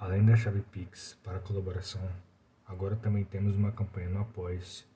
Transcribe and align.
Além 0.00 0.24
da 0.24 0.34
chave 0.34 0.62
Pix 0.62 1.18
para 1.22 1.40
colaboração, 1.40 2.00
agora 2.64 2.96
também 2.96 3.22
temos 3.22 3.54
uma 3.54 3.70
campanha 3.70 4.08
no 4.08 4.20
Apoia-se 4.20 4.86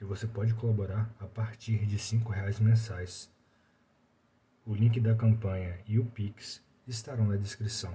e 0.00 0.04
você 0.04 0.26
pode 0.26 0.54
colaborar 0.54 1.14
a 1.20 1.26
partir 1.26 1.84
de 1.84 1.96
R$ 1.96 2.24
reais 2.32 2.58
mensais. 2.58 3.30
O 4.64 4.74
link 4.74 4.98
da 5.00 5.14
campanha 5.14 5.78
e 5.86 5.98
o 5.98 6.06
Pix 6.06 6.62
estarão 6.86 7.26
na 7.26 7.36
descrição. 7.36 7.94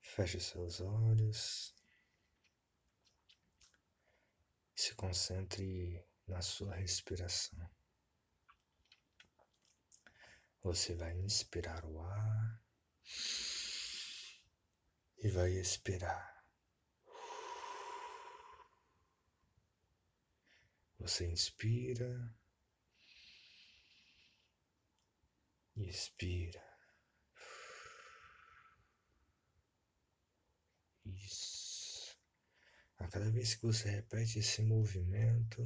Feche 0.00 0.38
seus 0.38 0.80
olhos. 0.80 1.81
Se 4.82 4.96
concentre 4.96 6.04
na 6.26 6.42
sua 6.42 6.74
respiração. 6.74 7.70
Você 10.60 10.96
vai 10.96 11.16
inspirar 11.18 11.84
o 11.84 12.00
ar 12.00 12.60
e 15.18 15.28
vai 15.28 15.52
expirar. 15.52 16.44
Você 20.98 21.28
inspira 21.28 22.36
e 25.76 25.88
expira. 25.88 26.60
Isso. 31.04 31.51
A 33.02 33.08
cada 33.08 33.28
vez 33.32 33.56
que 33.56 33.66
você 33.66 33.90
repete 33.90 34.38
esse 34.38 34.62
movimento, 34.62 35.60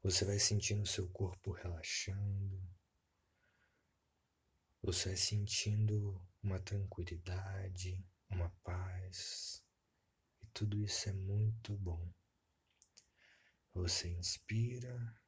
você 0.00 0.24
vai 0.24 0.38
sentindo 0.38 0.86
seu 0.86 1.08
corpo 1.08 1.50
relaxando. 1.50 2.62
Você 4.80 5.08
vai 5.08 5.16
sentindo 5.16 6.24
uma 6.40 6.60
tranquilidade, 6.60 8.00
uma 8.30 8.48
paz. 8.62 9.60
E 10.40 10.46
tudo 10.54 10.80
isso 10.84 11.08
é 11.08 11.12
muito 11.12 11.76
bom. 11.76 12.08
Você 13.74 14.08
inspira 14.08 15.20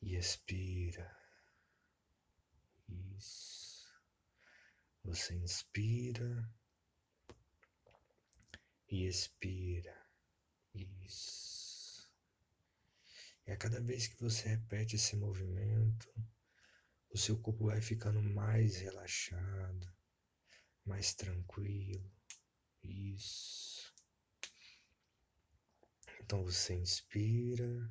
e 0.00 0.14
expira. 0.14 1.18
Isso. 2.88 3.92
Você 5.02 5.34
inspira 5.34 6.48
e 8.90 9.06
expira. 9.06 9.96
Isso. 10.74 12.10
E 13.46 13.52
a 13.52 13.56
cada 13.56 13.80
vez 13.80 14.08
que 14.08 14.20
você 14.20 14.48
repete 14.48 14.96
esse 14.96 15.16
movimento, 15.16 16.12
o 17.10 17.18
seu 17.18 17.38
corpo 17.38 17.66
vai 17.66 17.80
ficando 17.80 18.20
mais 18.22 18.76
relaxado, 18.76 19.92
mais 20.84 21.14
tranquilo. 21.14 22.10
Isso. 22.82 23.92
Então 26.20 26.44
você 26.44 26.74
inspira 26.74 27.90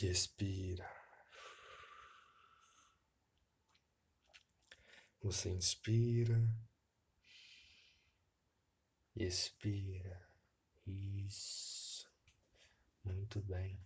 e 0.00 0.06
expira. 0.06 0.88
Você 5.22 5.48
inspira 5.50 6.38
expira. 9.16 10.20
Isso. 10.86 12.10
Muito 13.04 13.40
bem. 13.42 13.78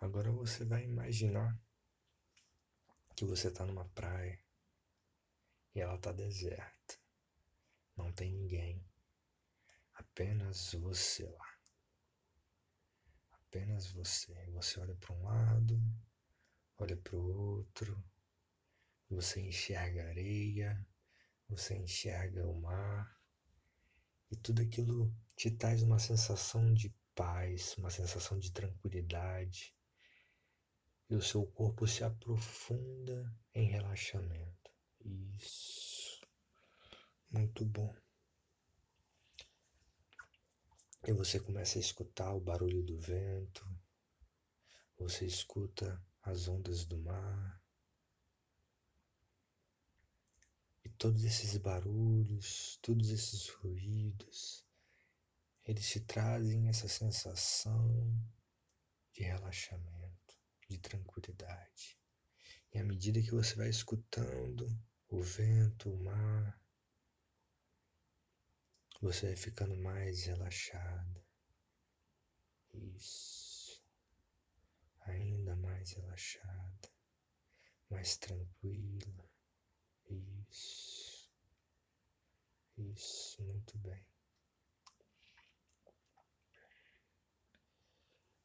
Agora 0.00 0.30
você 0.30 0.64
vai 0.64 0.84
imaginar 0.84 1.58
que 3.16 3.24
você 3.24 3.48
está 3.48 3.64
numa 3.66 3.88
praia 3.90 4.40
e 5.74 5.80
ela 5.80 5.96
está 5.96 6.12
deserta. 6.12 6.98
Não 7.96 8.12
tem 8.12 8.32
ninguém. 8.32 8.84
Apenas 9.94 10.72
você 10.74 11.26
lá. 11.26 11.58
Apenas 13.32 13.90
você. 13.90 14.34
Você 14.52 14.78
olha 14.80 14.94
para 14.94 15.14
um 15.14 15.24
lado, 15.24 15.80
olha 16.78 16.96
para 16.96 17.16
o 17.16 17.54
outro 17.56 18.02
você 19.10 19.40
enxerga 19.40 20.06
areia, 20.08 20.86
você 21.48 21.74
enxerga 21.76 22.46
o 22.46 22.60
mar, 22.60 23.17
e 24.30 24.36
tudo 24.36 24.62
aquilo 24.62 25.12
te 25.36 25.50
traz 25.50 25.82
uma 25.82 25.98
sensação 25.98 26.72
de 26.74 26.94
paz, 27.14 27.76
uma 27.78 27.90
sensação 27.90 28.38
de 28.38 28.52
tranquilidade, 28.52 29.74
e 31.10 31.14
o 31.14 31.22
seu 31.22 31.46
corpo 31.46 31.86
se 31.86 32.04
aprofunda 32.04 33.34
em 33.54 33.66
relaxamento. 33.68 34.70
Isso. 35.04 36.20
Muito 37.30 37.64
bom. 37.64 37.94
E 41.06 41.12
você 41.12 41.40
começa 41.40 41.78
a 41.78 41.80
escutar 41.80 42.34
o 42.34 42.40
barulho 42.40 42.82
do 42.82 42.98
vento, 42.98 43.66
você 44.98 45.24
escuta 45.24 46.04
as 46.22 46.48
ondas 46.48 46.84
do 46.84 46.98
mar, 46.98 47.57
todos 50.98 51.24
esses 51.24 51.56
barulhos, 51.56 52.76
todos 52.82 53.10
esses 53.10 53.48
ruídos, 53.50 54.66
eles 55.64 55.88
te 55.88 56.00
trazem 56.00 56.68
essa 56.68 56.88
sensação 56.88 58.20
de 59.12 59.22
relaxamento, 59.22 60.36
de 60.68 60.76
tranquilidade. 60.78 61.96
E 62.74 62.78
à 62.78 62.84
medida 62.84 63.22
que 63.22 63.30
você 63.30 63.54
vai 63.54 63.68
escutando 63.68 64.66
o 65.08 65.22
vento, 65.22 65.88
o 65.88 66.02
mar, 66.02 66.60
você 69.00 69.26
vai 69.26 69.36
ficando 69.36 69.76
mais 69.76 70.24
relaxada. 70.24 71.24
Isso. 72.74 73.80
Ainda 75.02 75.54
mais 75.54 75.92
relaxada, 75.92 76.90
mais 77.88 78.16
tranquila. 78.16 79.37
Isso. 80.08 81.30
Isso, 82.76 83.42
muito 83.42 83.76
bem. 83.78 84.06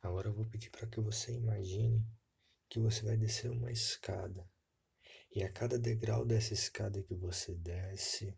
Agora 0.02 0.28
eu 0.28 0.34
vou 0.34 0.46
pedir 0.46 0.69
para 0.69 0.88
que 0.88 1.00
você 1.00 1.34
imagine 1.34 2.06
que 2.69 2.79
você 2.79 3.03
vai 3.03 3.16
descer 3.16 3.52
uma 3.52 3.72
escada. 3.72 4.46
E 5.35 5.44
a 5.44 5.52
cada 5.52 5.79
degrau 5.79 6.25
dessa 6.25 6.53
escada 6.53 7.02
que 7.02 7.16
você 7.16 7.56
desce, 7.56 8.38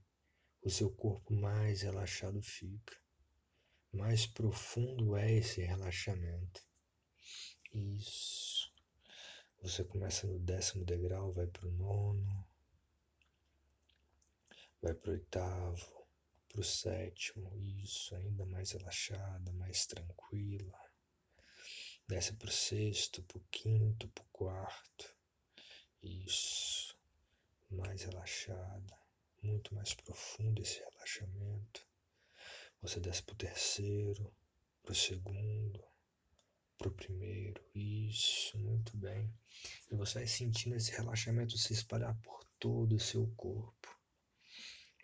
o 0.61 0.69
seu 0.69 0.89
corpo 0.91 1.33
mais 1.33 1.81
relaxado 1.81 2.41
fica. 2.41 2.95
Mais 3.91 4.27
profundo 4.27 5.15
é 5.15 5.31
esse 5.31 5.61
relaxamento. 5.61 6.61
Isso. 7.73 8.71
Você 9.61 9.83
começa 9.83 10.27
no 10.27 10.39
décimo 10.39 10.85
degrau, 10.85 11.33
vai 11.33 11.47
para 11.47 11.67
o 11.67 11.71
nono, 11.71 12.47
vai 14.85 14.93
para 14.93 15.09
o 15.09 15.13
oitavo, 15.13 16.07
para 16.47 16.61
o 16.61 16.63
sétimo, 16.63 17.51
isso, 17.57 18.15
ainda 18.15 18.45
mais 18.45 18.69
relaxada, 18.69 19.51
mais 19.53 19.87
tranquila. 19.87 20.79
Desce 22.07 22.33
para 22.33 22.49
o 22.49 22.51
sexto, 22.51 23.23
para 23.23 23.39
o 23.39 23.45
quinto, 23.49 24.07
para 24.09 24.23
o 24.23 24.27
quarto, 24.27 25.17
isso, 26.03 26.95
mais 27.67 28.03
relaxada, 28.03 28.95
muito 29.41 29.73
mais 29.73 29.95
profundo 29.95 30.61
esse 30.61 30.77
relaxamento. 30.77 31.87
Você 32.83 32.99
desce 32.99 33.23
para 33.23 33.33
o 33.33 33.37
terceiro, 33.37 34.31
para 34.83 34.91
o 34.91 34.95
segundo, 34.95 35.83
para 36.77 36.89
o 36.89 36.91
primeiro, 36.91 37.59
isso, 37.73 38.55
muito 38.59 38.95
bem. 38.97 39.33
E 39.91 39.95
você 39.95 40.19
vai 40.19 40.27
sentindo 40.27 40.75
esse 40.75 40.91
relaxamento 40.91 41.57
se 41.57 41.73
espalhar 41.73 42.15
por 42.21 42.43
todo 42.59 42.97
o 42.97 42.99
seu 42.99 43.25
corpo. 43.35 43.94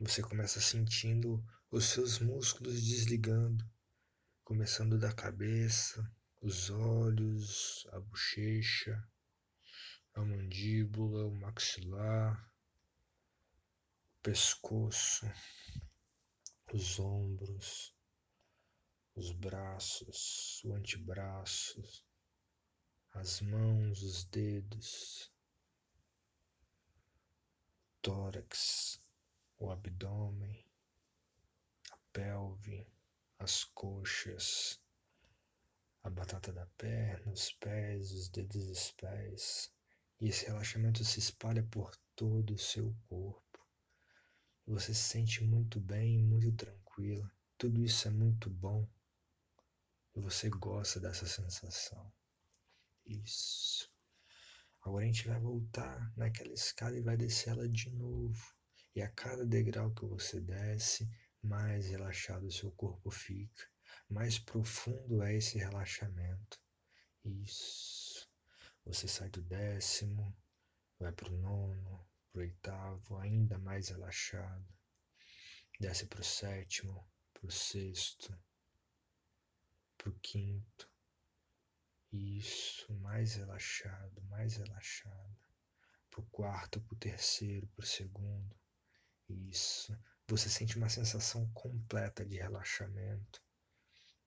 Você 0.03 0.23
começa 0.23 0.59
sentindo 0.59 1.45
os 1.69 1.85
seus 1.85 2.17
músculos 2.17 2.81
desligando, 2.81 3.63
começando 4.43 4.97
da 4.97 5.13
cabeça, 5.13 6.11
os 6.41 6.71
olhos, 6.71 7.85
a 7.91 7.99
bochecha, 7.99 9.07
a 10.15 10.21
mandíbula, 10.21 11.27
o 11.27 11.35
maxilar, 11.35 12.51
o 14.17 14.21
pescoço, 14.23 15.31
os 16.73 16.99
ombros, 16.99 17.95
os 19.13 19.31
braços, 19.33 20.63
o 20.65 20.73
antebraço, 20.73 21.79
as 23.13 23.39
mãos, 23.39 24.01
os 24.01 24.23
dedos, 24.23 25.31
tórax, 28.01 28.99
o 29.61 29.69
abdômen, 29.69 30.65
a 31.91 31.97
pelve, 32.11 32.87
as 33.37 33.63
coxas, 33.63 34.81
a 36.03 36.09
batata 36.09 36.51
da 36.51 36.65
perna, 36.77 37.31
os 37.31 37.51
pés, 37.53 38.11
os 38.11 38.27
dedos 38.29 38.65
dos 38.65 38.91
pés. 38.93 39.71
E 40.19 40.29
esse 40.29 40.47
relaxamento 40.47 41.03
se 41.05 41.19
espalha 41.19 41.63
por 41.63 41.95
todo 42.15 42.55
o 42.55 42.57
seu 42.57 42.95
corpo. 43.07 43.59
Você 44.65 44.95
se 44.95 45.03
sente 45.03 45.43
muito 45.43 45.79
bem, 45.79 46.23
muito 46.23 46.51
tranquila. 46.53 47.31
Tudo 47.55 47.83
isso 47.83 48.07
é 48.07 48.11
muito 48.11 48.49
bom. 48.49 48.87
E 50.15 50.19
você 50.19 50.49
gosta 50.49 50.99
dessa 50.99 51.27
sensação. 51.27 52.11
Isso. 53.05 53.91
Agora 54.81 55.03
a 55.03 55.07
gente 55.07 55.27
vai 55.27 55.39
voltar 55.39 56.11
naquela 56.17 56.51
escada 56.51 56.97
e 56.97 57.01
vai 57.01 57.15
descer 57.15 57.51
ela 57.51 57.69
de 57.69 57.91
novo. 57.91 58.60
E 58.93 59.01
a 59.01 59.09
cada 59.09 59.45
degrau 59.45 59.93
que 59.93 60.05
você 60.05 60.41
desce, 60.41 61.09
mais 61.41 61.87
relaxado 61.87 62.45
o 62.45 62.51
seu 62.51 62.71
corpo 62.71 63.09
fica, 63.09 63.65
mais 64.09 64.37
profundo 64.37 65.23
é 65.23 65.35
esse 65.35 65.57
relaxamento. 65.57 66.59
Isso. 67.23 68.29
Você 68.85 69.07
sai 69.07 69.29
do 69.29 69.41
décimo, 69.41 70.35
vai 70.99 71.11
para 71.13 71.31
o 71.31 71.37
nono, 71.37 72.05
para 72.31 72.39
o 72.39 72.41
oitavo, 72.41 73.17
ainda 73.17 73.57
mais 73.57 73.89
relaxado. 73.89 74.67
Desce 75.79 76.05
para 76.07 76.21
o 76.21 76.23
sétimo, 76.23 77.09
para 77.33 77.47
o 77.47 77.51
sexto, 77.51 78.37
para 79.97 80.09
o 80.09 80.19
quinto. 80.19 80.89
Isso, 82.11 82.93
mais 82.95 83.35
relaxado, 83.35 84.21
mais 84.23 84.57
relaxado. 84.57 85.37
Para 86.09 86.21
o 86.21 86.25
quarto, 86.25 86.81
para 86.81 86.93
o 86.93 86.99
terceiro, 86.99 87.67
para 87.67 87.83
o 87.83 87.87
segundo. 87.87 88.60
Isso. 89.31 89.97
Você 90.27 90.49
sente 90.49 90.77
uma 90.77 90.89
sensação 90.89 91.49
completa 91.53 92.25
de 92.25 92.37
relaxamento. 92.37 93.41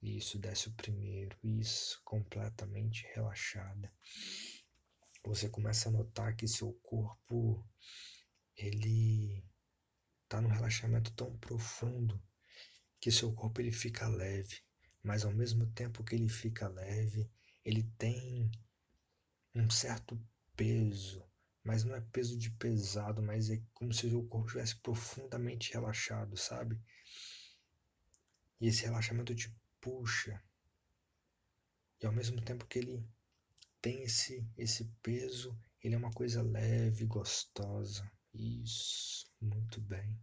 Isso, 0.03 0.39
desce 0.39 0.69
o 0.69 0.75
primeiro. 0.75 1.37
Isso, 1.43 2.01
completamente 2.05 3.07
relaxada. 3.15 3.93
Você 5.25 5.49
começa 5.49 5.89
a 5.89 5.93
notar 5.93 6.37
que 6.37 6.47
seu 6.47 6.73
corpo 6.83 7.67
ele 8.57 9.43
está 10.25 10.41
num 10.41 10.51
relaxamento 10.51 11.13
tão 11.13 11.37
profundo 11.39 12.23
que 13.01 13.11
seu 13.11 13.33
corpo 13.35 13.61
ele 13.61 13.73
fica 13.73 14.09
leve, 14.09 14.63
mas 15.03 15.25
ao 15.25 15.33
mesmo 15.33 15.67
tempo 15.73 16.03
que 16.03 16.15
ele 16.15 16.29
fica 16.29 16.69
leve, 16.69 17.31
ele 17.65 17.83
tem 17.99 18.51
um 19.55 19.69
certo 19.71 20.19
peso, 20.57 21.23
mas 21.65 21.83
não 21.83 21.95
é 21.97 22.01
peso 22.01 22.37
de 22.39 22.51
pesado, 22.51 23.23
mas 23.23 23.51
é 23.51 23.61
como 23.73 23.93
se 23.93 24.07
o 24.07 24.23
corpo 24.29 24.47
estivesse 24.47 24.77
profundamente 24.77 25.73
relaxado, 25.73 26.37
sabe? 26.37 26.79
E 28.61 28.67
esse 28.69 28.85
relaxamento 28.85 29.35
te 29.35 29.55
puxa. 29.81 30.43
E 32.01 32.07
ao 32.07 32.13
mesmo 32.13 32.41
tempo 32.43 32.67
que 32.67 32.79
ele 32.79 33.03
tem 33.81 34.03
esse 34.03 34.47
esse 34.59 34.85
peso, 35.03 35.59
ele 35.83 35.95
é 35.95 35.99
uma 35.99 36.13
coisa 36.13 36.43
leve, 36.43 37.07
gostosa. 37.07 38.11
Isso, 38.33 39.27
muito 39.41 39.81
bem. 39.81 40.19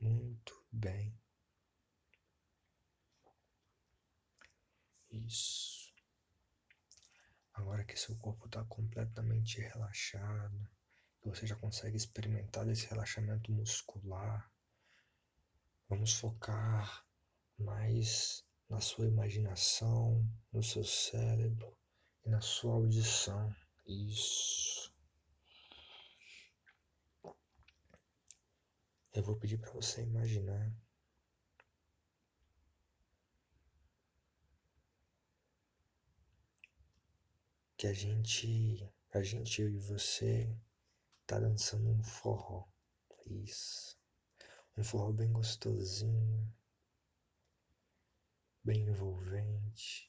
Muito 0.00 0.54
bem. 0.72 1.14
Isso. 5.10 5.81
Agora 7.54 7.84
que 7.84 7.96
seu 7.96 8.16
corpo 8.16 8.46
está 8.46 8.64
completamente 8.64 9.60
relaxado, 9.60 10.68
você 11.24 11.46
já 11.46 11.54
consegue 11.56 11.96
experimentar 11.96 12.68
esse 12.68 12.86
relaxamento 12.86 13.52
muscular, 13.52 14.50
vamos 15.88 16.14
focar 16.14 17.06
mais 17.58 18.44
na 18.68 18.80
sua 18.80 19.06
imaginação, 19.06 20.26
no 20.52 20.62
seu 20.62 20.82
cérebro 20.82 21.76
e 22.24 22.30
na 22.30 22.40
sua 22.40 22.74
audição. 22.74 23.54
Isso. 23.86 24.92
Eu 29.12 29.22
vou 29.22 29.36
pedir 29.36 29.58
para 29.58 29.72
você 29.72 30.02
imaginar 30.02 30.72
que 37.82 37.88
a 37.88 37.92
gente, 37.92 38.88
a 39.12 39.24
gente, 39.24 39.60
eu 39.60 39.68
e 39.68 39.76
você, 39.76 40.56
tá 41.26 41.40
dançando 41.40 41.90
um 41.90 42.00
forró. 42.00 42.64
Isso. 43.26 43.98
Um 44.76 44.84
forró 44.84 45.10
bem 45.10 45.32
gostosinho, 45.32 46.48
bem 48.62 48.82
envolvente, 48.82 50.08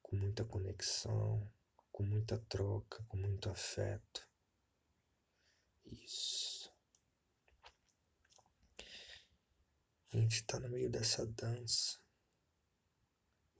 com 0.00 0.14
muita 0.14 0.44
conexão, 0.44 1.52
com 1.90 2.04
muita 2.04 2.38
troca, 2.38 3.02
com 3.08 3.16
muito 3.16 3.50
afeto. 3.50 4.30
Isso. 5.84 6.72
A 10.12 10.18
gente 10.18 10.44
tá 10.44 10.60
no 10.60 10.68
meio 10.68 10.88
dessa 10.88 11.26
dança 11.26 11.98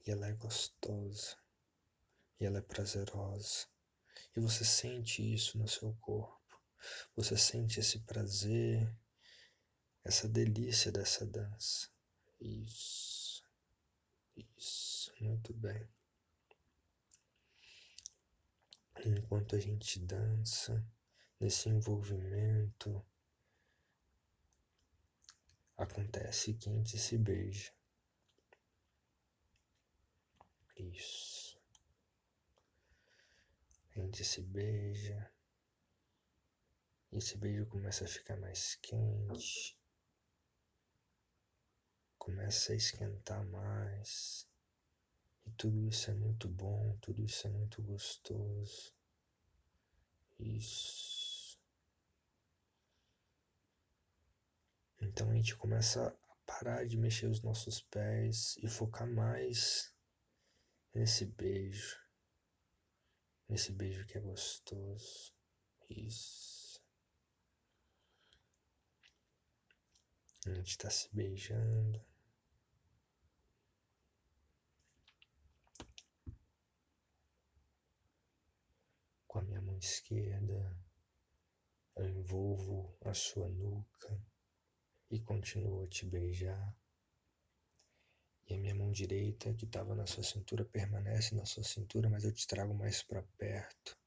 e 0.07 0.11
ela 0.11 0.27
é 0.27 0.31
gostosa 0.31 1.42
ela 2.45 2.59
é 2.59 2.61
prazerosa. 2.61 3.67
E 4.35 4.39
você 4.39 4.65
sente 4.65 5.21
isso 5.33 5.57
no 5.57 5.67
seu 5.67 5.93
corpo. 6.01 6.61
Você 7.15 7.37
sente 7.37 7.79
esse 7.79 7.99
prazer, 7.99 8.93
essa 10.03 10.27
delícia 10.27 10.91
dessa 10.91 11.25
dança. 11.25 11.89
Isso, 12.39 13.43
isso, 14.35 15.13
muito 15.21 15.53
bem. 15.53 15.87
Enquanto 19.05 19.55
a 19.55 19.59
gente 19.59 19.99
dança, 19.99 20.85
nesse 21.39 21.69
envolvimento, 21.69 23.05
acontece 25.77 26.53
que 26.53 26.69
a 26.69 26.73
gente 26.73 26.97
se 26.97 27.17
beija. 27.17 27.71
Isso. 30.77 31.22
A 33.95 33.99
gente 33.99 34.25
se 34.25 34.41
beija. 34.41 35.31
E 37.11 37.17
esse 37.17 37.37
beijo 37.37 37.67
começa 37.67 38.05
a 38.05 38.07
ficar 38.07 38.35
mais 38.37 38.75
quente. 38.81 39.77
Começa 42.17 42.73
a 42.73 42.75
esquentar 42.75 43.45
mais. 43.45 44.47
E 45.45 45.51
tudo 45.51 45.85
isso 45.85 46.09
é 46.09 46.13
muito 46.15 46.47
bom, 46.47 46.97
tudo 47.01 47.23
isso 47.23 47.45
é 47.45 47.51
muito 47.51 47.83
gostoso. 47.83 48.95
Isso. 50.39 51.59
Então 54.99 55.29
a 55.29 55.35
gente 55.35 55.55
começa 55.55 56.07
a 56.07 56.35
parar 56.47 56.87
de 56.87 56.97
mexer 56.97 57.27
os 57.27 57.43
nossos 57.43 57.81
pés 57.81 58.57
e 58.57 58.67
focar 58.67 59.07
mais 59.07 59.93
nesse 60.95 61.25
beijo 61.25 62.02
nesse 63.53 63.71
beijo 63.71 64.03
que 64.07 64.17
é 64.17 64.19
gostoso. 64.19 65.31
Isso. 65.87 66.81
A 70.47 70.53
gente 70.55 70.71
está 70.71 70.89
se 70.89 71.07
beijando. 71.13 72.03
Com 79.27 79.37
a 79.37 79.43
minha 79.43 79.61
mão 79.61 79.77
esquerda, 79.77 80.75
eu 81.95 82.09
envolvo 82.09 82.97
a 83.01 83.13
sua 83.13 83.47
nuca 83.49 84.19
e 85.11 85.19
continuo 85.21 85.83
a 85.83 85.87
te 85.87 86.07
beijar. 86.07 86.75
E 88.47 88.55
a 88.55 88.57
minha 88.57 88.75
mão 88.75 88.91
direita, 88.91 89.53
que 89.53 89.65
estava 89.65 89.95
na 89.95 90.05
sua 90.05 90.23
cintura, 90.23 90.65
permanece 90.65 91.33
na 91.35 91.45
sua 91.45 91.63
cintura, 91.63 92.09
mas 92.09 92.23
eu 92.23 92.31
te 92.31 92.45
trago 92.45 92.73
mais 92.73 93.01
para 93.01 93.23
perto, 93.37 93.97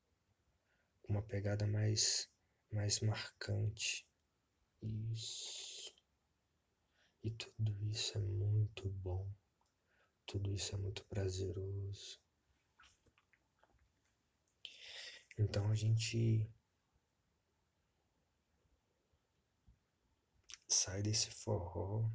com 1.02 1.14
uma 1.14 1.22
pegada 1.22 1.66
mais, 1.66 2.28
mais 2.70 3.00
marcante. 3.00 4.06
Isso. 4.82 5.94
E 7.24 7.30
tudo 7.30 7.74
isso 7.90 8.16
é 8.16 8.20
muito 8.20 8.88
bom. 8.88 9.26
Tudo 10.26 10.52
isso 10.52 10.74
é 10.74 10.78
muito 10.78 11.04
prazeroso. 11.06 12.20
Então 15.38 15.70
a 15.70 15.74
gente 15.74 16.48
sai 20.68 21.02
desse 21.02 21.30
forró 21.30 22.08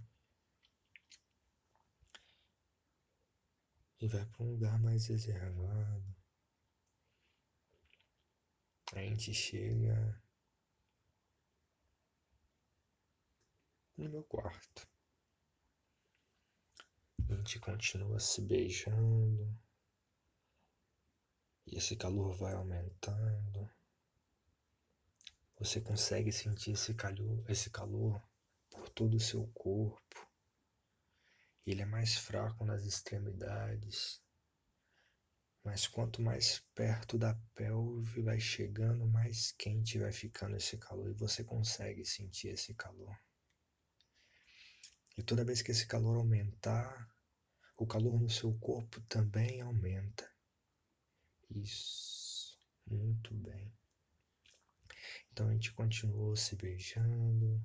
e 4.01 4.07
vai 4.07 4.25
para 4.25 4.43
um 4.43 4.51
lugar 4.51 4.79
mais 4.79 5.07
reservado, 5.07 6.15
A 8.93 8.99
gente 8.99 9.33
chega 9.33 10.21
no 13.95 14.09
meu 14.09 14.23
quarto. 14.25 14.85
A 17.29 17.35
gente 17.35 17.57
continua 17.61 18.19
se 18.19 18.41
beijando. 18.41 19.57
E 21.67 21.77
esse 21.77 21.95
calor 21.95 22.35
vai 22.35 22.53
aumentando. 22.53 23.69
Você 25.57 25.79
consegue 25.79 26.33
sentir 26.33 26.71
esse 26.71 26.93
calor, 26.93 27.49
esse 27.49 27.69
calor 27.69 28.21
por 28.69 28.89
todo 28.89 29.15
o 29.15 29.21
seu 29.21 29.47
corpo. 29.53 30.30
Ele 31.65 31.81
é 31.81 31.85
mais 31.85 32.15
fraco 32.15 32.65
nas 32.65 32.83
extremidades. 32.83 34.21
Mas 35.63 35.87
quanto 35.87 36.21
mais 36.21 36.59
perto 36.73 37.19
da 37.19 37.35
pelve 37.53 38.23
vai 38.23 38.39
chegando, 38.39 39.05
mais 39.05 39.51
quente 39.51 39.99
vai 39.99 40.11
ficando 40.11 40.55
esse 40.55 40.77
calor 40.77 41.09
e 41.09 41.13
você 41.13 41.43
consegue 41.43 42.03
sentir 42.03 42.47
esse 42.47 42.73
calor. 42.73 43.15
E 45.15 45.21
toda 45.21 45.45
vez 45.45 45.61
que 45.61 45.69
esse 45.69 45.85
calor 45.85 46.17
aumentar, 46.17 47.07
o 47.77 47.85
calor 47.85 48.19
no 48.19 48.29
seu 48.29 48.53
corpo 48.57 48.99
também 49.01 49.61
aumenta. 49.61 50.27
Isso, 51.49 52.57
muito 52.87 53.33
bem. 53.35 53.71
Então 55.31 55.47
a 55.47 55.53
gente 55.53 55.73
continuou 55.73 56.35
se 56.35 56.55
beijando, 56.55 57.63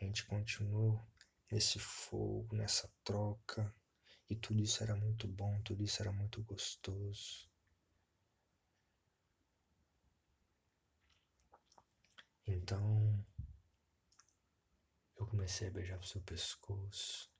a 0.00 0.04
gente 0.04 0.24
continuou 0.26 1.04
nesse 1.50 1.78
fogo, 1.78 2.54
nessa 2.54 2.88
troca, 3.02 3.74
e 4.28 4.36
tudo 4.36 4.62
isso 4.62 4.82
era 4.82 4.94
muito 4.94 5.26
bom, 5.26 5.60
tudo 5.62 5.82
isso 5.82 6.00
era 6.00 6.12
muito 6.12 6.42
gostoso. 6.44 7.50
Então, 12.46 13.24
eu 15.18 15.26
comecei 15.26 15.68
a 15.68 15.70
beijar 15.70 15.98
o 15.98 16.06
seu 16.06 16.22
pescoço, 16.22 17.30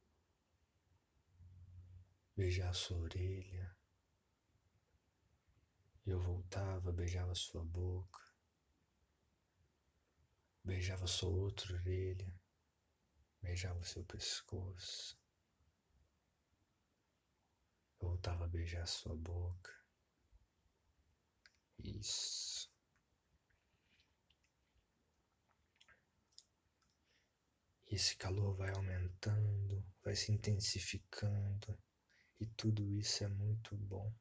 beijar 2.37 2.71
a 2.71 2.75
sua 2.75 2.99
orelha. 2.99 3.77
E 6.07 6.11
eu 6.11 6.21
voltava, 6.21 6.93
beijava 6.93 7.35
sua 7.35 7.65
boca, 7.65 8.21
beijava 10.65 11.07
sua 11.07 11.29
outra 11.29 11.75
orelha, 11.75 12.40
beijava 13.43 13.79
o 13.79 13.85
seu 13.85 14.05
pescoço. 14.05 15.19
Voltava 17.99 18.45
a 18.45 18.49
beijar 18.49 18.87
sua 18.87 19.15
boca. 19.15 19.71
Isso. 21.79 22.71
E 27.91 27.95
esse 27.95 28.17
calor 28.17 28.55
vai 28.55 28.71
aumentando, 28.71 29.85
vai 30.05 30.15
se 30.15 30.31
intensificando, 30.31 31.79
e 32.39 32.47
tudo 32.47 32.89
isso 32.95 33.25
é 33.25 33.29
muito 33.29 33.77
bom. 33.77 34.15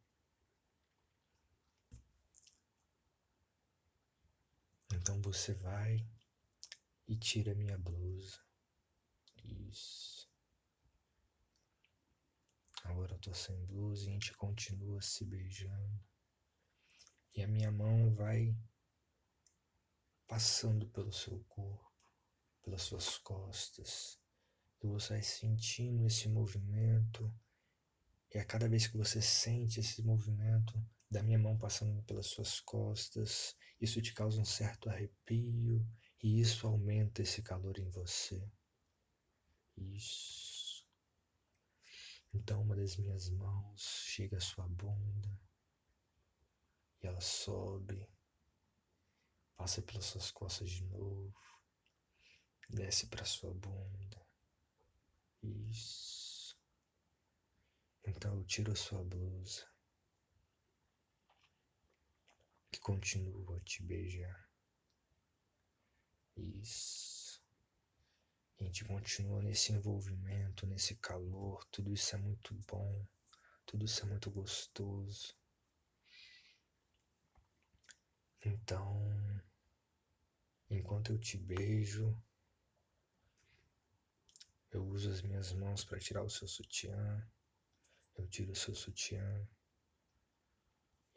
Então 4.92 5.22
você 5.22 5.54
vai 5.54 6.06
e 7.08 7.16
tira 7.16 7.54
minha 7.54 7.78
blusa. 7.78 8.49
Isso. 9.46 10.30
Agora 12.84 13.14
eu 13.14 13.20
tô 13.20 13.34
sem 13.34 13.66
blusa 13.66 14.06
e 14.06 14.10
a 14.10 14.14
gente 14.14 14.34
continua 14.34 15.02
se 15.02 15.26
beijando. 15.26 16.00
E 17.36 17.44
a 17.44 17.48
minha 17.48 17.72
mão 17.72 18.14
vai 18.16 18.56
passando 20.28 20.88
pelo 20.88 21.12
seu 21.12 21.44
corpo, 21.50 21.92
pelas 22.64 22.82
suas 22.82 23.18
costas. 23.18 24.20
E 24.82 24.88
você 24.88 25.14
vai 25.14 25.24
sentindo 25.24 26.06
esse 26.06 26.30
movimento. 26.30 27.34
E 28.34 28.38
a 28.38 28.46
cada 28.46 28.70
vez 28.70 28.88
que 28.88 28.98
você 28.98 29.22
sente 29.22 29.80
esse 29.80 30.02
movimento 30.04 30.74
da 31.10 31.24
minha 31.24 31.40
mão 31.40 31.58
passando 31.58 32.04
pelas 32.04 32.28
suas 32.28 32.60
costas, 32.60 33.56
isso 33.82 34.02
te 34.02 34.14
causa 34.14 34.40
um 34.40 34.46
certo 34.46 34.90
arrepio 34.90 35.86
e 36.22 36.40
isso 36.40 36.68
aumenta 36.68 37.22
esse 37.22 37.42
calor 37.42 37.78
em 37.80 37.90
você. 37.90 38.42
Isso. 39.80 40.86
Então 42.34 42.62
uma 42.62 42.76
das 42.76 42.98
minhas 42.98 43.30
mãos 43.30 43.82
chega 43.82 44.38
à 44.38 44.42
sua 44.42 44.68
bunda 44.68 45.40
e 47.02 47.08
ela 47.08 47.22
sobe, 47.22 48.08
passa 49.56 49.82
pelas 49.82 50.06
suas 50.06 50.32
costas 50.32 50.70
de 50.70 50.84
novo, 50.84 51.34
desce 52.70 53.08
para 53.08 53.26
sua 53.26 53.54
bunda. 53.54 54.28
Isso. 55.42 56.58
Então 58.06 58.36
eu 58.36 58.44
tiro 58.44 58.72
a 58.72 58.76
sua 58.76 59.04
blusa 59.04 59.68
e 62.74 62.78
continuo 62.80 63.56
a 63.56 63.60
te 63.62 63.82
beijar. 63.84 64.50
Isso. 66.36 67.19
A 68.60 68.64
gente 68.66 68.84
continua 68.84 69.42
nesse 69.42 69.72
envolvimento, 69.72 70.68
nesse 70.68 70.96
calor, 70.96 71.64
tudo 71.72 71.94
isso 71.94 72.14
é 72.14 72.20
muito 72.20 72.54
bom, 72.68 73.06
tudo 73.66 73.86
isso 73.86 74.02
é 74.04 74.06
muito 74.06 74.30
gostoso. 74.30 75.34
Então, 78.44 79.42
enquanto 80.70 81.14
eu 81.14 81.18
te 81.18 81.38
beijo, 81.38 82.22
eu 84.72 84.86
uso 84.86 85.10
as 85.10 85.22
minhas 85.22 85.54
mãos 85.54 85.86
para 85.86 86.00
tirar 86.00 86.24
o 86.24 86.30
seu 86.30 86.48
sutiã, 86.48 87.26
eu 88.18 88.28
tiro 88.28 88.52
o 88.52 88.56
seu 88.56 88.76
sutiã. 88.76 89.48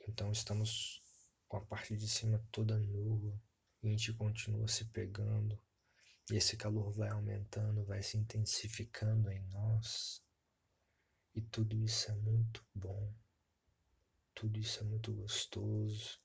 Então 0.08 0.30
estamos 0.30 1.02
com 1.49 1.56
a 1.56 1.64
parte 1.66 1.96
de 1.96 2.08
cima 2.08 2.44
toda 2.52 2.78
nua 2.78 3.37
e 3.82 3.88
a 3.88 3.90
gente 3.90 4.12
continua 4.14 4.68
se 4.68 4.84
pegando 4.87 5.61
e 6.31 6.37
esse 6.37 6.57
calor 6.57 6.93
vai 6.93 7.09
aumentando, 7.11 7.85
vai 7.85 8.02
se 8.02 8.17
intensificando 8.17 9.31
em 9.31 9.43
nós. 9.49 10.23
E 11.35 11.43
tudo 11.43 11.76
isso 11.83 12.11
é 12.11 12.14
muito 12.14 12.64
bom. 12.75 13.12
Tudo 14.35 14.59
isso 14.59 14.81
é 14.81 14.85
muito 14.85 15.12
gostoso. 15.12 16.21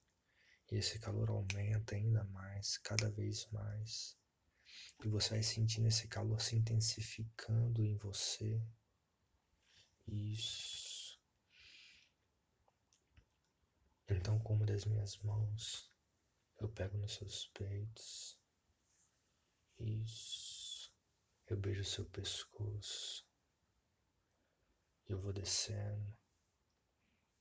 E 0.70 0.76
esse 0.76 0.98
calor 0.98 1.30
aumenta 1.30 1.94
ainda 1.94 2.24
mais, 2.24 2.78
cada 2.78 3.10
vez 3.10 3.46
mais. 3.50 4.16
E 5.04 5.08
você 5.08 5.30
vai 5.30 5.42
sentindo 5.42 5.88
esse 5.88 6.06
calor 6.06 6.40
se 6.40 6.56
intensificando 6.56 7.84
em 7.84 7.96
você. 7.96 8.62
Isso. 10.06 11.18
Então, 14.08 14.38
com 14.38 14.54
uma 14.54 14.64
das 14.64 14.84
minhas 14.84 15.18
mãos, 15.18 15.92
eu 16.58 16.68
pego 16.68 16.96
nos 16.96 17.14
seus 17.14 17.46
peitos 17.48 18.37
isso. 19.78 20.92
Eu 21.46 21.56
beijo 21.56 21.84
seu 21.84 22.04
pescoço. 22.06 23.26
Eu 25.06 25.18
vou 25.20 25.32
descendo. 25.32 26.16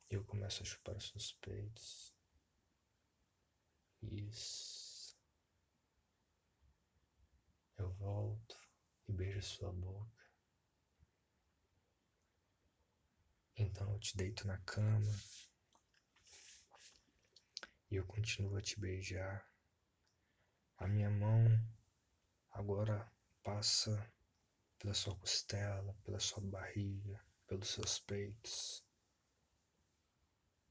Eu 0.09 0.23
começo 0.23 0.63
a 0.63 0.65
chupar 0.65 0.99
seus 1.01 1.33
peitos. 1.33 2.13
Isso. 4.01 5.17
Eu 7.77 7.91
volto 7.93 8.57
e 9.07 9.11
beijo 9.11 9.41
sua 9.41 9.71
boca. 9.73 10.25
Então 13.57 13.91
eu 13.91 13.99
te 13.99 14.15
deito 14.15 14.47
na 14.47 14.57
cama 14.59 15.11
e 17.89 17.95
eu 17.95 18.05
continuo 18.05 18.55
a 18.55 18.61
te 18.61 18.79
beijar. 18.79 19.45
A 20.77 20.87
minha 20.87 21.09
mão 21.09 21.47
agora 22.57 23.07
passa 23.43 24.11
pela 24.79 24.93
sua 24.93 25.15
costela, 25.15 25.95
pela 26.03 26.19
sua 26.19 26.41
barriga, 26.41 27.23
pelos 27.45 27.69
seus 27.69 27.99
peitos. 27.99 28.83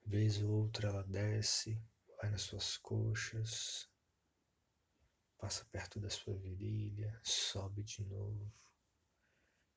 Vez 0.04 0.42
ou 0.42 0.50
outra 0.50 0.88
ela 0.88 1.04
desce, 1.04 1.80
vai 2.20 2.30
nas 2.30 2.42
suas 2.42 2.76
coxas, 2.78 3.88
passa 5.38 5.64
perto 5.66 6.00
da 6.00 6.10
sua 6.10 6.36
virilha, 6.36 7.20
sobe 7.22 7.84
de 7.84 8.02
novo. 8.04 8.52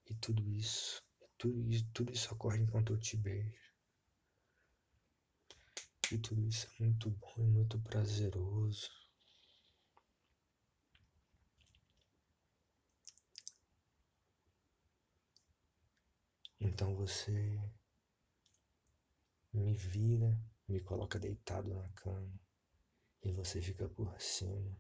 E 0.08 0.16
tudo 0.16 0.50
isso, 0.50 1.04
tudo 1.38 1.64
isso, 1.70 1.88
tudo 1.94 2.12
isso 2.12 2.34
ocorre 2.34 2.60
enquanto 2.60 2.94
eu 2.94 3.00
te 3.00 3.18
beijo. 3.18 3.70
E 6.12 6.18
tudo 6.18 6.44
isso 6.48 6.68
é 6.68 6.84
muito 6.84 7.12
bom 7.12 7.36
e 7.38 7.48
muito 7.48 7.80
prazeroso. 7.82 8.99
Então 16.62 16.94
você 16.96 17.58
me 19.54 19.74
vira, 19.74 20.38
me 20.68 20.82
coloca 20.82 21.18
deitado 21.18 21.74
na 21.74 21.88
cama 21.90 22.40
e 23.24 23.32
você 23.32 23.62
fica 23.62 23.88
por 23.88 24.20
cima. 24.22 24.78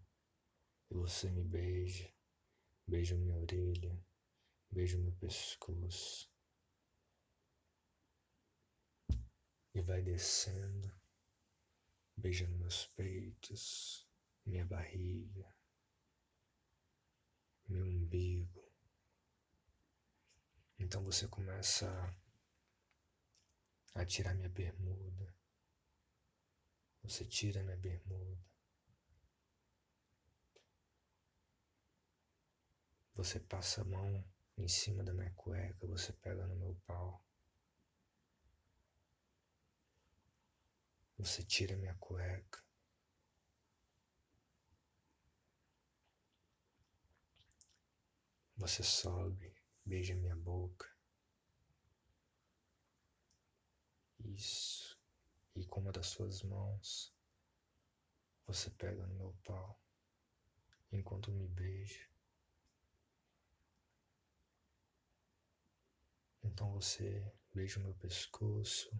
E 0.90 0.94
você 0.96 1.30
me 1.30 1.44
beija. 1.44 2.12
Beija 2.88 3.16
minha 3.16 3.38
orelha. 3.38 4.04
Beija 4.72 4.98
meu 4.98 5.12
pescoço. 5.14 6.30
E 9.74 9.82
vai 9.82 10.02
descendo. 10.02 10.92
Beijando 12.18 12.58
meus 12.58 12.88
peitos. 12.88 14.08
Minha 14.46 14.66
barriga. 14.66 15.56
Meu 17.68 17.86
umbigo. 17.86 18.59
Então 20.90 21.04
você 21.04 21.28
começa 21.28 21.88
a 23.94 24.04
tirar 24.04 24.34
minha 24.34 24.50
bermuda. 24.50 25.36
Você 27.04 27.24
tira 27.26 27.62
minha 27.62 27.78
bermuda. 27.78 28.44
Você 33.14 33.40
passa 33.40 33.82
a 33.82 33.86
mão 33.86 34.26
em 34.58 34.68
cima 34.68 35.04
da 35.04 35.14
minha 35.14 35.32
cueca, 35.36 35.86
você 35.86 36.12
pega 36.12 36.48
no 36.48 36.56
meu 36.56 36.74
pau. 36.88 37.24
Você 41.20 41.44
tira 41.44 41.78
minha 41.78 41.94
cueca. 42.00 42.64
Você 48.58 48.82
sobe, 48.82 49.59
beija 49.90 50.14
minha 50.14 50.36
boca. 50.36 50.88
Isso. 54.20 55.00
E 55.56 55.66
com 55.66 55.80
uma 55.82 55.92
das 55.92 56.06
suas 56.08 56.44
mãos, 56.44 57.12
você 58.46 58.70
pega 58.70 59.08
no 59.08 59.16
meu 59.16 59.34
pau 59.44 59.82
enquanto 60.92 61.32
me 61.32 61.48
beija. 61.48 62.08
Então 66.44 66.72
você 66.72 67.34
beija 67.52 67.80
o 67.80 67.84
meu 67.84 67.96
pescoço 67.96 68.92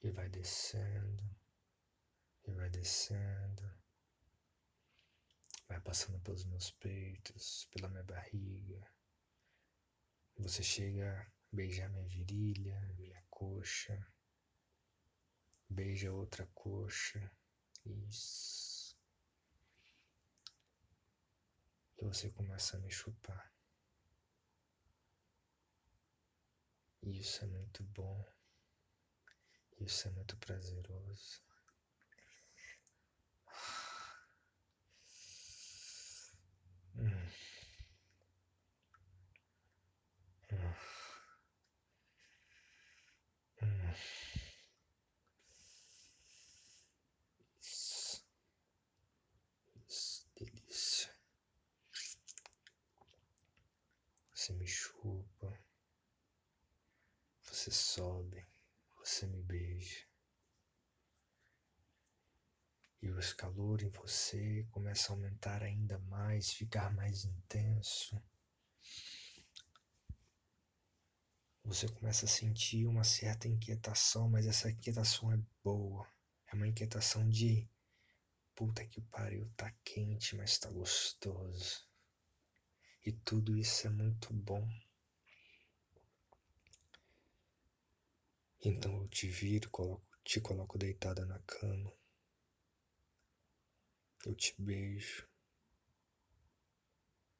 e 0.00 0.10
vai 0.12 0.28
descendo, 0.28 1.24
e 2.46 2.52
vai 2.52 2.70
descendo, 2.70 3.68
vai 5.66 5.80
passando 5.80 6.20
pelos 6.20 6.44
meus 6.44 6.70
peitos, 6.70 7.66
pela 7.72 7.88
minha 7.88 8.04
barriga. 8.04 8.97
Você 10.38 10.62
chega 10.62 11.20
a 11.20 11.26
beijar 11.52 11.90
minha 11.90 12.06
virilha, 12.08 12.80
minha 12.96 13.22
coxa, 13.28 14.06
beija 15.68 16.12
outra 16.12 16.46
coxa, 16.54 17.30
isso. 17.84 18.96
E 22.00 22.04
você 22.06 22.30
começa 22.30 22.76
a 22.76 22.80
me 22.80 22.90
chupar. 22.90 23.52
Isso 27.02 27.44
é 27.44 27.48
muito 27.48 27.82
bom. 27.82 28.24
Isso 29.80 30.06
é 30.08 30.10
muito 30.10 30.36
prazeroso. 30.36 31.42
Hum. 36.98 37.12
Hum. 40.50 40.74
Hum. 43.60 43.94
Isso. 47.62 48.22
Isso, 49.88 50.26
delícia. 50.36 51.10
Você 54.48 54.54
me 54.54 54.66
chupa. 54.66 55.60
Você 57.42 57.70
sobe 57.70 58.46
você 58.98 59.26
me 59.26 59.42
beija. 59.42 60.06
E 63.02 63.10
o 63.10 63.36
calor 63.36 63.82
em 63.82 63.90
você 63.90 64.66
começa 64.70 65.12
a 65.12 65.16
aumentar 65.16 65.62
ainda 65.62 65.98
mais, 65.98 66.50
ficar 66.50 66.90
mais 66.94 67.26
intenso. 67.26 68.18
Você 71.62 71.86
começa 71.86 72.24
a 72.24 72.28
sentir 72.28 72.86
uma 72.86 73.04
certa 73.04 73.46
inquietação, 73.46 74.30
mas 74.30 74.46
essa 74.46 74.70
inquietação 74.70 75.30
é 75.30 75.38
boa. 75.62 76.10
É 76.46 76.54
uma 76.54 76.66
inquietação 76.66 77.28
de 77.28 77.68
puta 78.54 78.82
que 78.86 79.02
pariu, 79.02 79.46
tá 79.58 79.70
quente, 79.84 80.34
mas 80.36 80.56
tá 80.56 80.70
gostoso. 80.70 81.87
E 83.08 83.12
tudo 83.24 83.56
isso 83.56 83.86
é 83.86 83.90
muito 83.90 84.34
bom. 84.34 84.68
Então 88.62 89.00
eu 89.00 89.08
te 89.08 89.26
viro, 89.26 89.70
coloco, 89.70 90.06
te 90.22 90.42
coloco 90.42 90.76
deitada 90.76 91.24
na 91.24 91.38
cama. 91.38 91.90
Eu 94.26 94.34
te 94.34 94.54
beijo. 94.60 95.26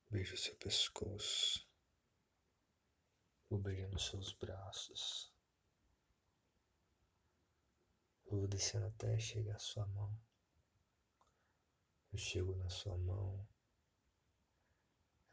Beijo 0.08 0.38
seu 0.38 0.56
pescoço. 0.56 1.68
Vou 3.50 3.60
beijando 3.60 4.00
seus 4.00 4.32
braços. 4.32 5.30
vou 8.24 8.48
descendo 8.48 8.86
até 8.86 9.18
chegar 9.18 9.56
à 9.56 9.58
sua 9.58 9.86
mão. 9.88 10.18
Eu 12.10 12.18
chego 12.18 12.56
na 12.56 12.70
sua 12.70 12.96
mão. 12.96 13.46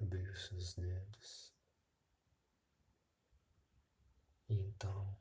Eu 0.05 0.09
beijo 0.09 0.37
seus 0.37 0.75
dedos. 0.75 1.51
E 4.47 4.53
então 4.53 5.17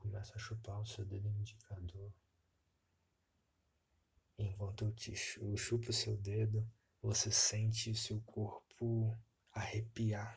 começa 0.00 0.34
a 0.34 0.38
chupar 0.38 0.80
o 0.80 0.86
seu 0.86 1.04
dedo 1.04 1.28
indicador. 1.28 2.12
Enquanto 4.36 4.86
eu, 4.86 4.92
te, 4.92 5.14
eu 5.40 5.56
chupo 5.56 5.90
o 5.90 5.92
seu 5.92 6.16
dedo, 6.16 6.68
você 7.00 7.30
sente 7.30 7.90
o 7.90 7.94
seu 7.94 8.20
corpo 8.22 9.16
arrepiar. 9.52 10.36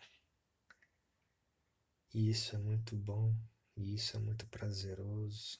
E 2.13 2.29
isso 2.29 2.55
é 2.55 2.59
muito 2.59 2.95
bom, 2.95 3.35
e 3.75 3.95
isso 3.95 4.15
é 4.15 4.19
muito 4.19 4.45
prazeroso. 4.45 5.59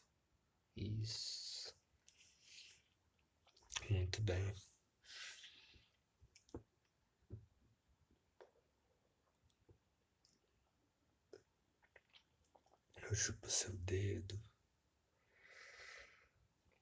Isso. 0.75 1.75
Muito 3.89 4.21
bem. 4.21 4.66
Eu 13.09 13.15
chupo 13.15 13.49
seu 13.49 13.71
dedo. 13.77 14.37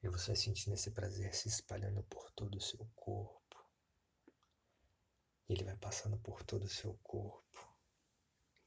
E 0.01 0.09
você 0.09 0.27
vai 0.27 0.35
sentindo 0.35 0.73
esse 0.73 0.89
prazer 0.89 1.35
se 1.35 1.47
espalhando 1.47 2.01
por 2.03 2.31
todo 2.31 2.55
o 2.55 2.61
seu 2.61 2.83
corpo. 2.95 3.63
E 5.47 5.53
ele 5.53 5.63
vai 5.63 5.77
passando 5.77 6.17
por 6.17 6.41
todo 6.41 6.63
o 6.63 6.67
seu 6.67 6.95
corpo. 7.03 7.77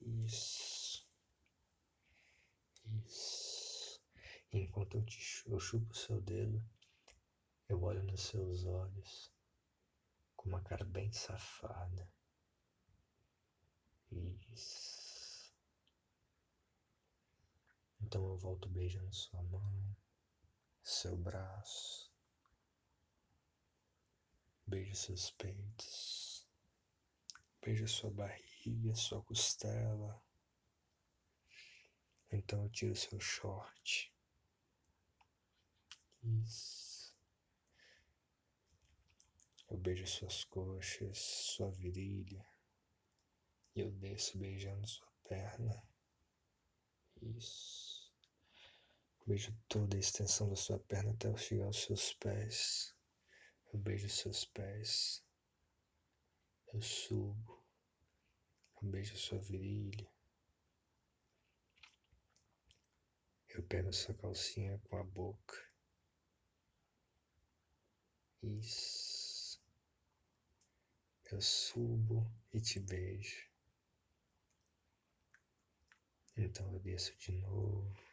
Isso. 0.01 1.05
Isso. 3.05 4.01
E 4.53 4.59
enquanto 4.61 4.97
eu, 4.97 5.05
te, 5.05 5.43
eu 5.51 5.59
chupo 5.59 5.93
o 5.93 5.97
seu 5.97 6.21
dedo, 6.21 6.65
eu 7.69 7.83
olho 7.83 8.05
nos 8.05 8.23
seus 8.23 8.65
olhos 8.65 9.33
com 10.37 10.49
uma 10.49 10.63
cara 10.63 10.85
bem 10.85 11.13
safada. 11.13 12.09
Isso. 14.13 15.08
Então 18.09 18.27
eu 18.27 18.39
volto 18.39 18.71
beijando 18.71 19.15
sua 19.15 19.43
mão, 19.43 19.95
seu 20.83 21.15
braço, 21.15 22.11
beijo 24.67 24.95
seus 24.95 25.31
peitos, 25.33 26.49
beijo 27.61 27.87
sua 27.87 28.11
barriga, 28.11 28.95
sua 28.95 29.23
costela. 29.25 30.19
Então 32.33 32.63
eu 32.63 32.71
tiro 32.71 32.97
seu 32.97 33.21
short. 33.21 34.11
Isso. 36.23 37.15
Eu 39.69 39.77
beijo 39.77 40.07
suas 40.07 40.45
coxas, 40.45 41.19
sua 41.19 41.71
virilha. 41.73 42.43
E 43.77 43.81
eu 43.81 43.91
desço 43.91 44.39
beijando 44.39 44.89
sua 44.89 45.13
perna. 45.29 45.87
Isso. 47.21 47.98
Beijo 49.29 49.55
toda 49.69 49.95
a 49.95 50.01
extensão 50.01 50.49
da 50.49 50.57
sua 50.57 50.79
perna 50.79 51.13
até 51.13 51.37
chegar 51.37 51.67
aos 51.67 51.83
seus 51.83 52.15
pés. 52.15 52.97
Eu 53.71 53.79
beijo 53.79 54.09
seus 54.09 54.47
pés. 54.47 55.23
Eu 56.73 56.81
subo. 56.81 57.63
Eu 58.81 58.89
beijo 58.89 59.19
sua 59.19 59.39
virilha. 59.39 60.11
Eu 63.51 63.63
pego 63.65 63.93
sua 63.93 64.15
calcinha 64.15 64.79
com 64.89 64.97
a 64.97 65.05
boca. 65.05 65.63
Isso. 68.43 69.61
Eu 71.31 71.43
subo 71.43 72.27
e 72.51 72.63
te 72.63 72.81
beijo. 72.81 73.47
Então 76.35 76.73
eu 76.73 76.81
desço 76.81 77.15
de 77.19 77.33
novo. 77.33 78.08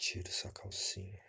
Tiro 0.00 0.30
sua 0.30 0.52
calcinha. 0.52 1.20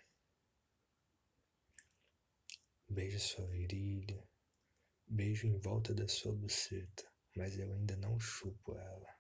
Beijo 2.88 3.19
sua 3.19 3.47
virilha. 3.47 4.23
Beijo 5.08 5.47
em 5.47 5.58
volta 5.58 5.91
da 5.91 6.08
sua 6.08 6.34
buceta, 6.34 7.12
mas 7.36 7.58
eu 7.58 7.73
ainda 7.73 7.95
não 7.97 8.19
chupo 8.19 8.77
ela. 8.77 9.19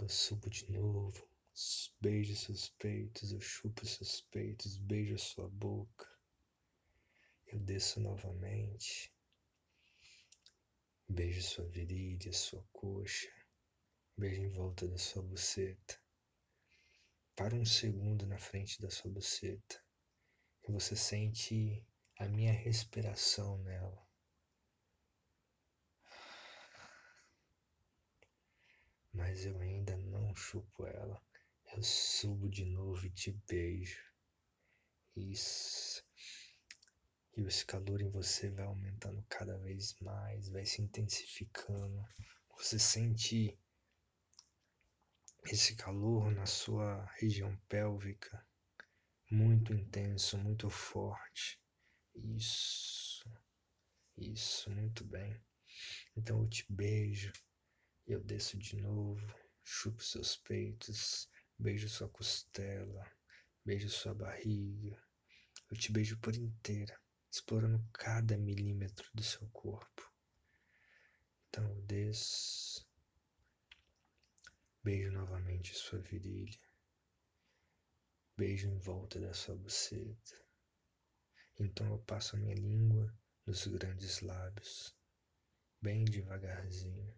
Eu 0.00 0.08
subo 0.08 0.48
de 0.48 0.72
novo, 0.72 1.28
beijo 2.00 2.34
seus 2.34 2.70
peitos, 2.70 3.30
eu 3.30 3.40
chupo 3.42 3.86
seus 3.86 4.22
peitos, 4.22 4.78
beijo 4.78 5.14
a 5.14 5.18
sua 5.18 5.48
boca. 5.50 6.08
Eu 7.46 7.58
desço 7.60 8.00
novamente, 8.00 9.12
beijo 11.06 11.42
sua 11.42 11.66
virilha, 11.66 12.32
sua 12.32 12.66
coxa, 12.72 13.30
beijo 14.16 14.40
em 14.40 14.48
volta 14.48 14.88
da 14.88 14.96
sua 14.96 15.22
buceta. 15.22 16.03
Para 17.36 17.56
um 17.56 17.64
segundo 17.64 18.26
na 18.26 18.38
frente 18.38 18.80
da 18.80 18.88
sua 18.88 19.10
buceta 19.10 19.82
e 20.68 20.70
você 20.70 20.94
sente 20.94 21.84
a 22.18 22.28
minha 22.28 22.52
respiração 22.52 23.58
nela. 23.58 24.06
Mas 29.12 29.44
eu 29.44 29.58
ainda 29.60 29.96
não 29.96 30.34
chupo 30.34 30.86
ela. 30.86 31.20
Eu 31.74 31.82
subo 31.82 32.48
de 32.48 32.64
novo 32.64 33.04
e 33.04 33.10
te 33.10 33.32
beijo. 33.48 34.00
Isso. 35.16 36.04
E 37.36 37.40
esse 37.42 37.66
calor 37.66 38.00
em 38.00 38.10
você 38.10 38.48
vai 38.48 38.64
aumentando 38.64 39.24
cada 39.28 39.58
vez 39.58 39.96
mais, 40.00 40.48
vai 40.48 40.64
se 40.64 40.80
intensificando. 40.80 42.04
Você 42.56 42.78
sente 42.78 43.58
esse 45.52 45.76
calor 45.76 46.30
na 46.30 46.46
sua 46.46 47.04
região 47.18 47.56
pélvica 47.68 48.46
muito 49.30 49.72
intenso, 49.72 50.38
muito 50.38 50.70
forte. 50.70 51.60
Isso, 52.14 53.24
isso, 54.16 54.70
muito 54.70 55.04
bem. 55.04 55.40
Então 56.16 56.40
eu 56.42 56.48
te 56.48 56.64
beijo 56.68 57.32
eu 58.06 58.22
desço 58.22 58.58
de 58.58 58.76
novo, 58.76 59.34
chupo 59.64 60.02
seus 60.02 60.36
peitos, 60.36 61.26
beijo 61.58 61.88
sua 61.88 62.06
costela, 62.10 63.10
beijo 63.64 63.88
sua 63.88 64.14
barriga. 64.14 65.02
Eu 65.70 65.76
te 65.78 65.90
beijo 65.90 66.18
por 66.18 66.36
inteira, 66.36 67.00
explorando 67.32 67.82
cada 67.94 68.36
milímetro 68.36 69.08
do 69.14 69.22
seu 69.22 69.48
corpo. 69.48 70.12
Então 71.48 71.66
eu 71.66 71.80
desço, 71.86 72.86
beijo 74.84 75.10
novamente 75.10 75.74
sua 75.74 75.98
virilha, 75.98 76.60
beijo 78.36 78.68
em 78.68 78.78
volta 78.78 79.18
da 79.18 79.32
sua 79.32 79.56
buceta. 79.56 80.44
Então 81.58 81.90
eu 81.90 81.98
passo 82.00 82.36
a 82.36 82.38
minha 82.38 82.54
língua 82.54 83.10
nos 83.46 83.66
grandes 83.66 84.20
lábios, 84.20 84.94
bem 85.80 86.04
devagarzinho. 86.04 87.14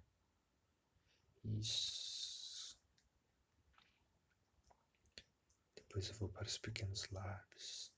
Isso. 1.42 2.78
Depois 5.74 6.08
eu 6.08 6.14
vou 6.14 6.28
para 6.28 6.46
os 6.46 6.58
pequenos 6.58 7.08
lábios. 7.10 7.92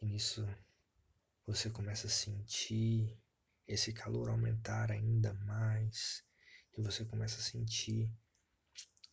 E 0.00 0.06
nisso 0.06 0.46
você 1.46 1.68
começa 1.68 2.06
a 2.06 2.10
sentir 2.10 3.18
esse 3.68 3.92
calor 3.92 4.30
aumentar 4.30 4.90
ainda 4.90 5.34
mais. 5.34 6.25
E 6.76 6.82
você 6.82 7.04
começa 7.04 7.38
a 7.38 7.42
sentir 7.42 8.10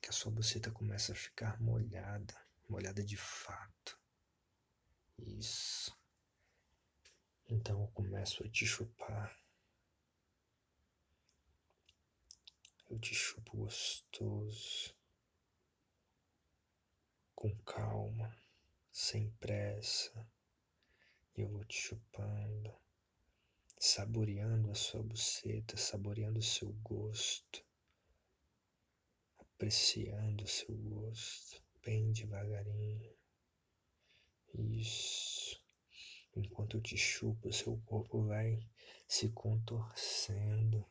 que 0.01 0.09
a 0.09 0.11
sua 0.11 0.31
buceta 0.31 0.69
começa 0.69 1.13
a 1.13 1.15
ficar 1.15 1.61
molhada, 1.61 2.35
molhada 2.67 3.01
de 3.01 3.15
fato. 3.15 3.97
Isso. 5.17 5.97
Então 7.47 7.81
eu 7.81 7.87
começo 7.87 8.43
a 8.43 8.49
te 8.49 8.65
chupar. 8.65 9.39
Eu 12.89 12.99
te 12.99 13.15
chupo 13.15 13.57
gostoso, 13.57 14.93
com 17.33 17.55
calma, 17.59 18.35
sem 18.91 19.31
pressa. 19.39 20.29
Eu 21.35 21.49
vou 21.49 21.63
te 21.63 21.79
chupando, 21.79 22.82
saboreando 23.85 24.71
a 24.71 24.75
sua 24.75 25.03
buceta, 25.03 25.75
saboreando 25.75 26.39
o 26.39 26.41
seu 26.41 26.71
gosto, 26.83 27.65
apreciando 29.37 30.45
o 30.45 30.47
seu 30.47 30.73
gosto, 30.73 31.61
bem 31.83 32.13
devagarinho. 32.13 33.13
Isso. 34.53 35.61
Enquanto 36.33 36.77
eu 36.77 36.81
te 36.81 36.95
chupo, 36.95 37.51
seu 37.51 37.75
corpo 37.85 38.25
vai 38.25 38.65
se 39.05 39.27
contorcendo. 39.31 40.89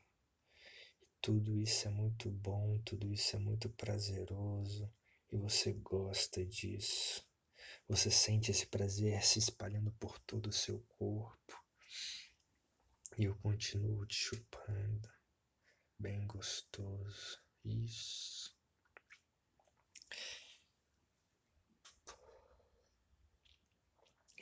E 1.00 1.09
tudo 1.22 1.59
isso 1.59 1.88
é 1.88 1.90
muito 1.90 2.31
bom, 2.31 2.78
tudo 2.85 3.11
isso 3.11 3.35
é 3.37 3.38
muito 3.38 3.70
prazeroso. 3.70 4.92
E 5.31 5.37
você 5.38 5.72
gosta 5.72 6.44
disso. 6.44 7.26
Você 7.88 8.11
sente 8.11 8.50
esse 8.50 8.66
prazer 8.66 9.24
se 9.24 9.38
espalhando 9.38 9.90
por 9.92 10.18
todo 10.18 10.48
o 10.48 10.52
seu 10.52 10.78
corpo. 10.98 11.62
E 13.18 13.25
eu 13.25 13.37
continuo 13.37 14.07
te 14.07 14.14
chupando. 14.14 15.11
Bem 15.98 16.27
gostoso. 16.27 17.38
Isso. 17.64 18.57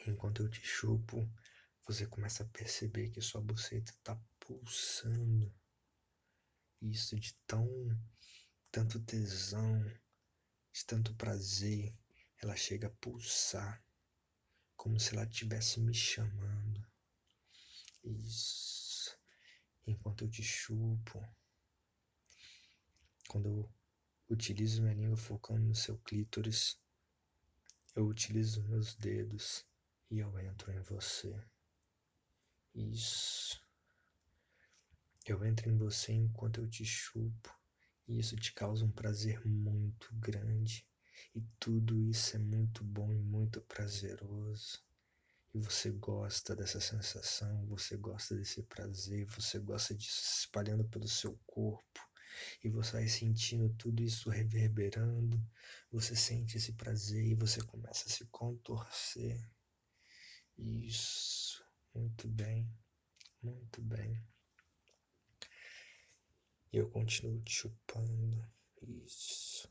Enquanto 0.07 0.43
eu 0.43 0.49
te 0.49 0.65
chupo, 0.65 1.29
você 1.87 2.07
começa 2.07 2.45
a 2.45 2.49
perceber 2.49 3.11
que 3.11 3.21
sua 3.21 3.41
buceta 3.41 3.91
está 3.91 4.19
pulsando. 4.39 5.53
Isso 6.81 7.17
de 7.17 7.35
tão 7.47 7.69
tanto 8.71 9.01
tesão, 9.01 9.83
de 10.73 10.87
tanto 10.87 11.15
prazer, 11.17 11.93
ela 12.41 12.55
chega 12.57 12.87
a 12.87 12.97
pulsar, 13.01 13.83
como 14.77 14.99
se 14.99 15.13
ela 15.13 15.25
estivesse 15.25 15.81
me 15.81 15.93
chamando. 15.93 16.90
Isso. 18.05 19.19
Enquanto 19.87 20.25
eu 20.25 20.31
te 20.31 20.43
chupo, 20.43 21.23
quando 23.29 23.49
eu 23.49 23.73
utilizo 24.29 24.83
minha 24.83 24.95
língua 24.95 25.17
focando 25.17 25.61
no 25.67 25.75
seu 25.75 25.99
clítoris, 25.99 26.79
eu 27.95 28.07
utilizo 28.07 28.63
meus 28.65 28.95
dedos 28.95 29.67
e 30.11 30.19
eu 30.19 30.39
entro 30.39 30.73
em 30.73 30.81
você. 30.81 31.35
Isso. 32.75 33.61
Eu 35.27 35.45
entro 35.45 35.69
em 35.69 35.77
você 35.77 36.13
enquanto 36.13 36.61
eu 36.61 36.69
te 36.69 36.85
chupo, 36.85 37.55
e 38.09 38.19
isso 38.19 38.37
te 38.37 38.53
causa 38.53 38.85
um 38.85 38.91
prazer 38.91 39.45
muito 39.47 40.09
grande. 40.15 40.87
E 41.35 41.43
tudo 41.59 42.01
isso 42.01 42.37
é 42.37 42.39
muito 42.39 42.83
bom 42.83 43.13
e 43.13 43.19
muito 43.19 43.61
prazeroso. 43.63 44.83
E 45.53 45.59
você 45.59 45.91
gosta 45.91 46.55
dessa 46.55 46.81
sensação, 46.81 47.67
você 47.67 47.97
gosta 47.97 48.37
desse 48.37 48.63
prazer, 48.63 49.27
você 49.27 49.59
gosta 49.59 49.95
disso 49.95 50.21
se 50.21 50.41
espalhando 50.41 50.85
pelo 50.85 51.09
seu 51.09 51.39
corpo. 51.47 52.01
E 52.63 52.69
você 52.69 52.93
vai 52.93 53.09
sentindo 53.09 53.69
tudo 53.75 54.03
isso 54.03 54.31
reverberando. 54.31 55.43
Você 55.91 56.15
sente 56.15 56.57
esse 56.57 56.73
prazer 56.75 57.25
e 57.25 57.35
você 57.35 57.61
começa 57.63 58.07
a 58.07 58.11
se 58.11 58.25
contorcer 58.27 59.41
isso, 60.63 61.65
muito 61.95 62.29
bem, 62.29 62.71
muito 63.43 63.81
bem. 63.81 64.23
E 66.73 66.77
eu 66.77 66.91
continuo 66.91 67.41
te 67.41 67.53
chupando, 67.53 68.47
isso. 68.83 69.69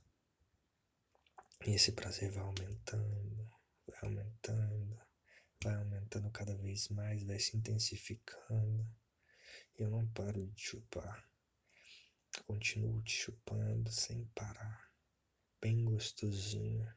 E 1.66 1.72
esse 1.72 1.92
prazer 1.92 2.32
vai 2.32 2.44
aumentando, 2.44 3.52
vai 3.86 4.00
aumentando, 4.02 5.00
vai 5.64 5.76
aumentando 5.76 6.30
cada 6.32 6.56
vez 6.56 6.88
mais, 6.90 7.24
vai 7.24 7.40
se 7.40 7.58
intensificando. 7.58 8.88
E 9.78 9.84
eu 9.84 9.90
não 9.90 10.08
paro 10.08 10.48
de 10.48 10.62
chupar. 10.62 11.28
Continuo 12.46 13.02
te 13.04 13.14
chupando 13.14 13.92
sem 13.92 14.26
parar, 14.36 14.92
bem 15.62 15.84
gostosinho. 15.84 16.88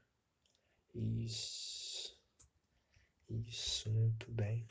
Isso. 0.94 2.20
Isso, 3.28 3.90
muito 3.90 4.30
bem. 4.30 4.68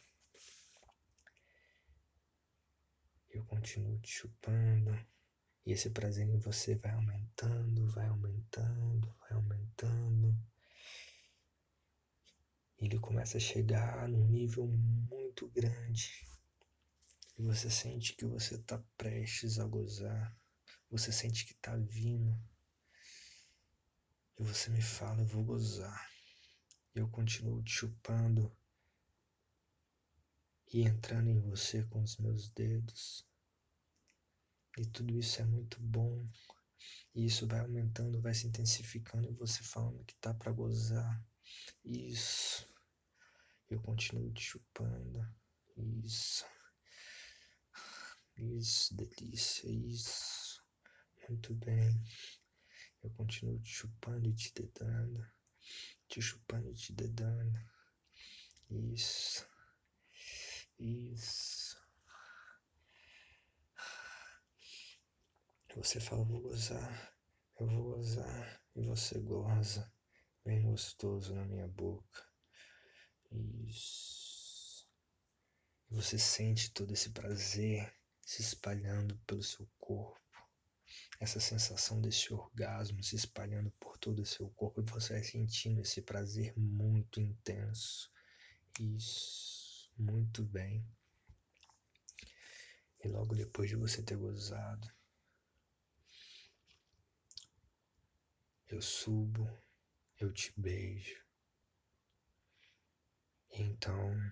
Eu 3.30 3.43
continuo 3.45 3.97
te 3.99 4.10
chupando 4.10 4.91
E 5.65 5.71
esse 5.71 5.89
prazer 5.89 6.27
em 6.27 6.38
você 6.38 6.75
vai 6.75 6.91
aumentando, 6.91 7.88
vai 7.88 8.08
aumentando, 8.08 9.15
vai 9.19 9.32
aumentando. 9.32 10.38
Ele 12.82 12.98
começa 12.98 13.38
a 13.38 13.39
chegar 13.39 14.10
num 14.10 14.28
nível 14.28 14.65
muito 14.67 15.48
grande. 15.50 16.28
E 17.38 17.44
você 17.44 17.70
sente 17.70 18.15
que 18.15 18.26
você 18.26 18.56
está 18.56 18.84
prestes 18.98 19.60
a 19.60 19.65
gozar. 19.65 20.36
Você 20.89 21.12
sente 21.12 21.46
que 21.46 21.54
está 21.54 21.76
vindo. 21.76 22.36
E 24.39 24.44
você 24.44 24.72
me 24.72 24.82
fala, 24.82 25.22
eu 25.22 25.28
vou 25.28 25.44
gozar. 25.44 26.10
E 26.96 27.00
eu 27.00 27.08
continuo 27.08 27.62
te 27.62 27.72
chupando 27.72 28.52
e 30.74 30.82
entrando 30.82 31.30
em 31.30 31.39
você 31.39 31.84
com 31.84 32.02
os 32.02 32.17
meus 32.17 32.50
dedos. 32.50 33.28
E 34.78 34.86
tudo 34.86 35.20
isso 35.20 35.39
é 35.41 35.46
muito 35.46 35.80
bom. 35.80 36.26
E 37.13 37.26
isso 37.26 37.46
vai 37.46 37.60
aumentando, 37.60 38.22
vai 38.22 38.34
se 38.34 38.48
intensificando 38.48 39.30
e 39.30 39.34
você 39.34 39.62
falando 39.63 40.04
que 40.04 40.15
tá 40.15 40.34
para 40.34 40.52
gozar. 40.52 41.24
Isso. 41.84 42.70
Eu 43.71 43.81
continuo 43.81 44.34
te 44.34 44.41
chupando. 44.41 45.25
Isso. 45.77 46.45
Isso, 48.36 48.93
delícia. 48.93 49.71
Isso. 49.71 50.62
Muito 51.29 51.53
bem. 51.55 52.03
Eu 53.01 53.10
continuo 53.12 53.57
te 53.62 53.69
chupando 53.69 54.27
e 54.27 54.34
te 54.34 54.53
dedando. 54.53 55.25
Te 56.10 56.21
chupando 56.21 56.69
e 56.69 56.75
te 56.75 56.91
dedando. 56.91 57.57
Isso. 58.69 59.47
Isso. 60.77 61.79
Você 65.77 66.01
fala, 66.01 66.25
vou 66.25 66.41
gozar, 66.41 67.15
eu 67.57 67.65
vou 67.65 67.95
gozar, 67.95 68.62
e 68.75 68.81
você 68.81 69.17
goza, 69.21 69.89
bem 70.43 70.62
gostoso 70.63 71.34
na 71.34 71.45
minha 71.45 71.67
boca. 71.69 72.31
Isso. 73.32 74.88
Você 75.89 76.17
sente 76.17 76.72
todo 76.72 76.94
esse 76.94 77.10
prazer 77.10 77.94
se 78.22 78.41
espalhando 78.41 79.17
pelo 79.28 79.44
seu 79.44 79.67
corpo. 79.80 80.20
Essa 81.20 81.39
sensação 81.39 82.02
desse 82.02 82.34
orgasmo 82.34 83.04
se 83.04 83.15
espalhando 83.15 83.72
por 83.80 83.98
todo 83.98 84.22
o 84.22 84.26
seu 84.26 84.50
corpo 84.52 84.82
e 84.82 84.91
você 84.91 85.13
vai 85.13 85.24
sentindo 85.24 85.82
esse 85.82 86.02
prazer 86.02 86.54
muito 86.58 87.20
intenso. 87.20 88.12
Isso. 88.80 89.91
Muito 89.98 90.44
bem. 90.44 90.86
E 93.04 93.08
logo 93.08 93.36
depois 93.36 93.70
de 93.70 93.76
você 93.76 94.02
ter 94.02 94.15
gozado, 94.15 94.88
eu 98.67 98.82
subo, 98.82 99.48
eu 100.20 100.32
te 100.32 100.54
beijo. 100.56 101.22
Então 103.53 104.31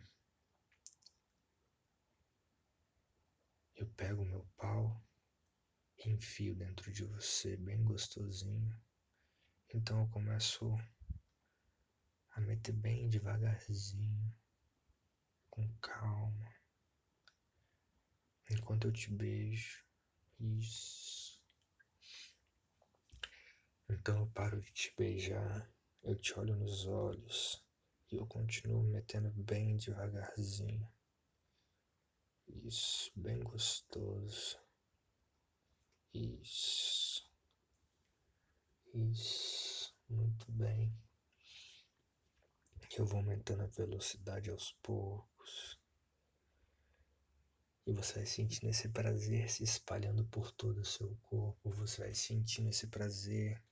eu 3.75 3.85
pego 3.89 4.23
meu 4.23 4.45
pau 4.55 5.01
enfio 6.05 6.55
dentro 6.55 6.91
de 6.91 7.03
você 7.03 7.57
bem 7.57 7.83
gostosinho. 7.83 8.73
Então 9.73 10.01
eu 10.01 10.09
começo 10.09 10.73
a 12.31 12.39
meter 12.39 12.71
bem 12.71 13.09
devagarzinho 13.09 14.33
com 15.49 15.67
calma, 15.79 16.55
enquanto 18.49 18.87
eu 18.87 18.93
te 18.93 19.11
beijo. 19.11 19.83
Isso. 20.39 21.43
Então 23.89 24.19
eu 24.19 24.27
paro 24.27 24.61
de 24.61 24.71
te 24.71 24.93
beijar, 24.97 25.69
eu 26.03 26.15
te 26.15 26.33
olho 26.39 26.55
nos 26.55 26.85
olhos 26.85 27.68
e 28.11 28.15
eu 28.15 28.25
continuo 28.27 28.83
metendo 28.83 29.29
bem 29.31 29.77
devagarzinho. 29.77 30.87
Isso, 32.47 33.11
bem 33.15 33.39
gostoso. 33.43 34.57
Isso. 36.13 37.29
Isso, 38.93 39.95
muito 40.09 40.51
bem. 40.51 40.91
Eu 42.97 43.05
vou 43.05 43.19
aumentando 43.19 43.63
a 43.63 43.67
velocidade 43.67 44.49
aos 44.49 44.73
poucos. 44.81 45.79
E 47.85 47.93
você 47.93 48.15
vai 48.15 48.25
sentindo 48.25 48.69
esse 48.69 48.89
prazer 48.89 49.49
se 49.49 49.63
espalhando 49.63 50.25
por 50.25 50.51
todo 50.51 50.81
o 50.81 50.85
seu 50.85 51.15
corpo. 51.21 51.69
Você 51.71 52.01
vai 52.01 52.13
sentindo 52.13 52.69
esse 52.69 52.87
prazer 52.87 53.63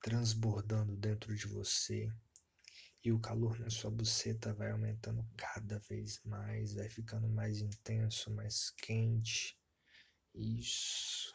transbordando 0.00 0.96
dentro 0.96 1.34
de 1.34 1.46
você. 1.46 2.12
E 3.02 3.12
o 3.12 3.18
calor 3.18 3.58
na 3.58 3.70
sua 3.70 3.90
buceta 3.90 4.52
vai 4.52 4.70
aumentando 4.70 5.26
cada 5.36 5.78
vez 5.78 6.20
mais, 6.24 6.74
vai 6.74 6.88
ficando 6.88 7.28
mais 7.28 7.60
intenso, 7.60 8.30
mais 8.30 8.70
quente. 8.70 9.58
Isso. 10.34 11.34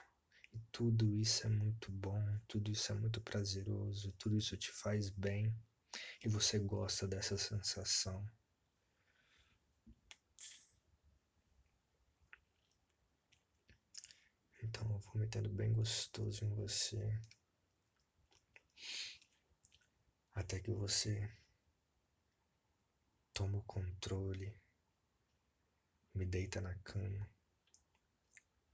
E 0.54 0.60
tudo 0.72 1.18
isso 1.18 1.48
é 1.48 1.50
muito 1.50 1.92
bom, 1.92 2.24
tudo 2.48 2.72
isso 2.72 2.92
é 2.92 2.96
muito 2.96 3.20
prazeroso, 3.22 4.14
tudo 4.20 4.38
isso 4.38 4.56
te 4.56 4.72
faz 4.72 5.10
bem. 5.10 5.54
E 6.24 6.30
você 6.30 6.60
gosta 6.60 7.08
dessa 7.08 7.38
sensação. 7.38 8.26
Então 14.62 14.84
eu 14.92 15.00
vou 15.00 15.16
metendo 15.16 15.50
bem 15.50 15.74
gostoso 15.74 16.46
em 16.46 16.50
você. 16.54 17.20
Até 20.34 20.60
que 20.60 20.72
você 20.72 21.30
toma 23.36 23.58
o 23.58 23.64
controle, 23.64 24.58
me 26.14 26.26
deita 26.26 26.62
na 26.62 26.74
cama 26.76 27.30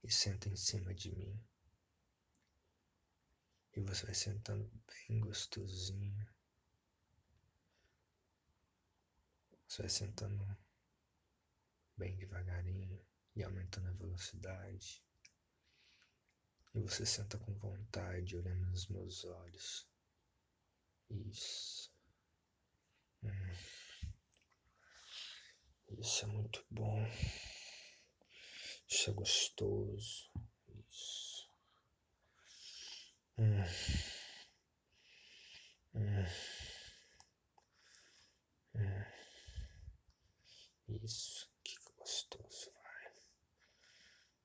e 0.03 0.11
senta 0.11 0.47
em 0.47 0.55
cima 0.55 0.93
de 0.93 1.11
mim. 1.15 1.43
E 3.73 3.81
você 3.81 4.05
vai 4.05 4.13
sentando 4.13 4.71
bem 4.85 5.19
gostosinho. 5.19 6.27
Você 9.67 9.81
vai 9.81 9.89
sentando 9.89 10.57
bem 11.97 12.15
devagarinho 12.15 13.03
e 13.35 13.43
aumentando 13.43 13.87
a 13.87 13.93
velocidade. 13.93 15.03
E 16.75 16.79
você 16.79 17.03
senta 17.03 17.39
com 17.39 17.53
vontade, 17.55 18.37
olhando 18.37 18.67
nos 18.67 18.85
meus 18.87 19.25
olhos. 19.25 19.87
Isso. 21.09 21.91
Hum. 23.23 23.80
Isso 25.99 26.25
é 26.25 26.27
muito 26.27 26.65
bom. 26.69 27.05
Isso 28.87 29.09
é 29.09 29.13
gostoso. 29.13 30.31
Isso. 30.89 31.49
Hum. 33.37 33.63
Hum. 35.93 36.25
Hum. 38.75 39.05
Isso. 40.87 41.49
Que 41.63 41.75
gostoso, 41.97 42.71
vai. 42.73 43.13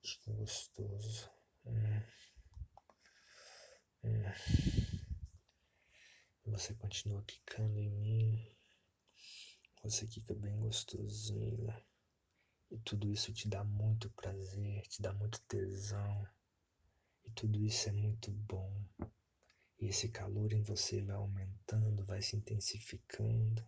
Que 0.02 0.32
gostoso. 0.32 1.30
Hum. 1.64 2.02
Você 6.46 6.74
continua 6.74 7.24
quicando 7.24 7.78
em 7.78 7.90
mim. 7.90 8.55
Você 9.88 10.04
quica 10.04 10.34
bem 10.34 10.58
gostosinho. 10.58 11.72
E 12.72 12.78
tudo 12.78 13.08
isso 13.08 13.32
te 13.32 13.48
dá 13.48 13.62
muito 13.62 14.10
prazer, 14.10 14.82
te 14.88 15.00
dá 15.00 15.12
muito 15.12 15.40
tesão. 15.42 16.26
E 17.24 17.30
tudo 17.30 17.64
isso 17.64 17.88
é 17.88 17.92
muito 17.92 18.32
bom. 18.32 18.84
E 19.78 19.86
esse 19.86 20.08
calor 20.08 20.52
em 20.52 20.62
você 20.64 21.00
vai 21.02 21.14
aumentando, 21.14 22.04
vai 22.04 22.20
se 22.20 22.34
intensificando. 22.34 23.64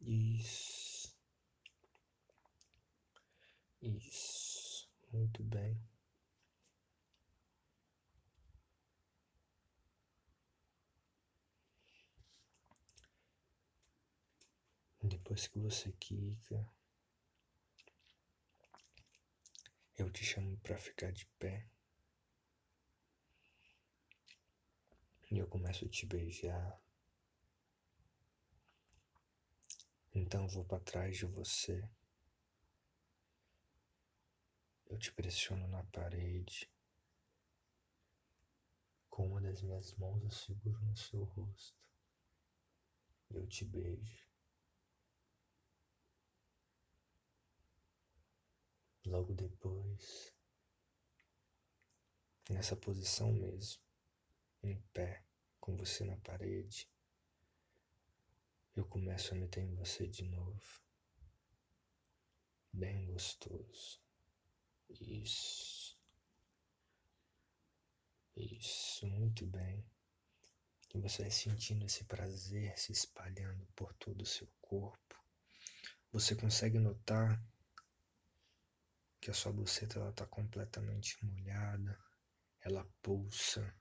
Isso. 0.00 1.16
Isso. 3.80 4.90
Muito 5.12 5.44
bem. 5.44 5.80
Depois 15.08 15.46
que 15.46 15.60
você 15.60 15.92
quica, 15.92 16.68
eu 19.96 20.10
te 20.10 20.24
chamo 20.24 20.58
para 20.58 20.76
ficar 20.76 21.12
de 21.12 21.24
pé. 21.38 21.64
E 25.30 25.38
eu 25.38 25.46
começo 25.46 25.84
a 25.84 25.88
te 25.88 26.06
beijar. 26.06 26.80
Então 30.12 30.42
eu 30.42 30.48
vou 30.48 30.64
para 30.64 30.80
trás 30.80 31.16
de 31.16 31.26
você. 31.26 31.88
Eu 34.86 34.98
te 34.98 35.12
pressiono 35.12 35.68
na 35.68 35.84
parede. 35.84 36.68
Com 39.08 39.28
uma 39.28 39.40
das 39.40 39.62
minhas 39.62 39.94
mãos 39.94 40.20
eu 40.24 40.30
seguro 40.32 40.84
no 40.84 40.96
seu 40.96 41.22
rosto. 41.22 41.78
Eu 43.30 43.46
te 43.46 43.64
beijo. 43.64 44.25
Logo 49.06 49.32
depois, 49.34 50.34
nessa 52.50 52.74
posição 52.74 53.32
mesmo, 53.32 53.80
em 54.64 54.80
pé, 54.92 55.22
com 55.60 55.76
você 55.76 56.04
na 56.04 56.16
parede, 56.16 56.90
eu 58.74 58.84
começo 58.84 59.32
a 59.32 59.36
meter 59.36 59.62
em 59.62 59.76
você 59.76 60.08
de 60.08 60.24
novo. 60.24 60.60
Bem 62.72 63.06
gostoso. 63.06 64.00
Isso. 64.90 65.96
Isso, 68.34 69.06
muito 69.06 69.46
bem. 69.46 69.86
E 70.92 70.98
você 70.98 71.22
vai 71.22 71.30
sentindo 71.30 71.86
esse 71.86 72.02
prazer 72.04 72.76
se 72.76 72.90
espalhando 72.90 73.64
por 73.76 73.94
todo 73.94 74.22
o 74.22 74.26
seu 74.26 74.48
corpo. 74.60 75.16
Você 76.10 76.34
consegue 76.34 76.80
notar 76.80 77.40
que 79.26 79.32
a 79.32 79.34
sua 79.34 79.50
buceta 79.50 79.98
ela 79.98 80.10
está 80.10 80.24
completamente 80.24 81.18
molhada, 81.24 81.98
ela 82.60 82.88
pulsa, 83.02 83.74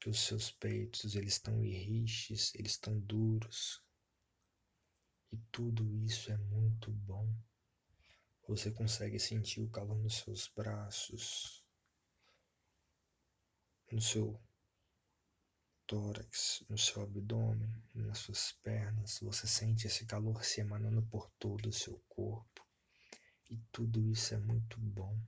que 0.00 0.08
os 0.08 0.18
seus 0.18 0.50
peitos 0.50 1.14
eles 1.14 1.34
estão 1.34 1.62
irriches, 1.62 2.54
eles 2.54 2.72
estão 2.72 2.98
duros. 3.00 3.84
E 5.30 5.36
tudo 5.52 5.94
isso 5.94 6.32
é 6.32 6.38
muito 6.38 6.90
bom. 6.90 7.30
Você 8.48 8.70
consegue 8.70 9.18
sentir 9.18 9.60
o 9.60 9.68
calor 9.68 9.98
nos 9.98 10.20
seus 10.20 10.48
braços, 10.48 11.62
no 13.92 14.00
seu 14.00 14.42
tórax, 15.86 16.64
no 16.66 16.78
seu 16.78 17.02
abdômen, 17.02 17.84
nas 17.94 18.20
suas 18.20 18.52
pernas. 18.62 19.18
Você 19.20 19.46
sente 19.46 19.86
esse 19.86 20.06
calor 20.06 20.42
se 20.42 20.62
emanando 20.62 21.02
por 21.02 21.30
todo 21.38 21.68
o 21.68 21.72
seu 21.74 22.02
corpo. 22.08 22.69
E 23.50 23.58
tudo 23.72 24.00
isso 24.08 24.32
é 24.32 24.38
muito 24.38 24.78
bom. 24.78 25.20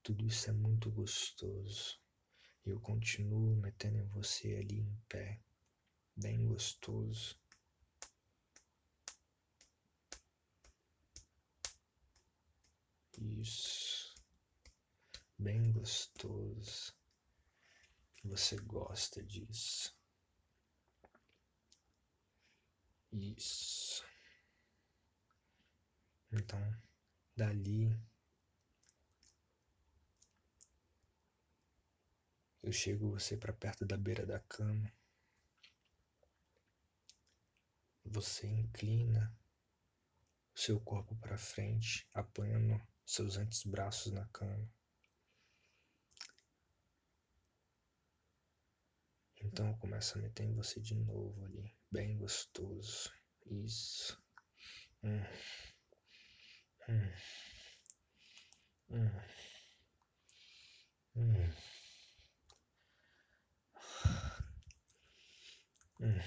Tudo 0.00 0.24
isso 0.24 0.48
é 0.48 0.52
muito 0.52 0.90
gostoso. 0.92 1.98
E 2.64 2.70
eu 2.70 2.80
continuo 2.80 3.56
metendo 3.56 3.98
em 3.98 4.06
você 4.06 4.54
ali 4.54 4.78
em 4.78 4.96
pé, 5.08 5.40
bem 6.16 6.46
gostoso. 6.46 7.36
Isso. 13.18 14.14
Bem 15.36 15.72
gostoso. 15.72 16.94
Você 18.22 18.56
gosta 18.58 19.20
disso. 19.24 19.92
Isso. 23.12 24.04
Então, 26.30 26.58
dali 27.42 27.92
eu 32.62 32.70
chego 32.70 33.10
você 33.10 33.36
para 33.36 33.52
perto 33.52 33.84
da 33.84 33.96
beira 33.96 34.24
da 34.24 34.38
cama. 34.38 34.92
Você 38.04 38.46
inclina 38.46 39.36
o 40.54 40.58
seu 40.60 40.78
corpo 40.80 41.16
para 41.16 41.36
frente, 41.36 42.06
apoiando 42.14 42.80
seus 43.04 43.36
antebraços 43.36 44.12
na 44.12 44.24
cama. 44.26 44.70
Então 49.40 49.66
eu 49.66 49.76
começo 49.78 50.16
a 50.16 50.22
meter 50.22 50.44
em 50.44 50.54
você 50.54 50.80
de 50.80 50.94
novo 50.94 51.44
ali, 51.44 51.74
bem 51.90 52.16
gostoso. 52.16 53.12
Isso. 53.46 54.16
Hum. 55.02 55.24
Hum. 56.88 57.12
Hum. 58.90 59.10
Hum. 61.16 61.52
Hum. 66.00 66.20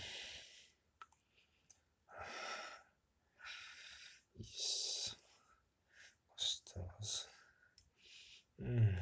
Hum. 8.59 8.95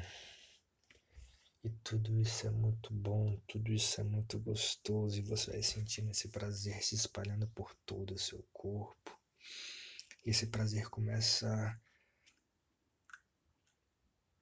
E 1.64 1.70
tudo 1.82 2.20
isso 2.20 2.46
é 2.46 2.50
muito 2.50 2.92
bom, 2.92 3.38
tudo 3.48 3.72
isso 3.72 3.98
é 4.00 4.04
muito 4.04 4.38
gostoso, 4.38 5.18
e 5.18 5.22
você 5.22 5.50
vai 5.52 5.62
sentindo 5.62 6.10
esse 6.10 6.28
prazer 6.28 6.82
se 6.84 6.94
espalhando 6.94 7.46
por 7.48 7.74
todo 7.86 8.12
o 8.14 8.18
seu 8.18 8.44
corpo. 8.52 9.03
Esse 10.24 10.46
prazer 10.46 10.88
começa 10.88 11.80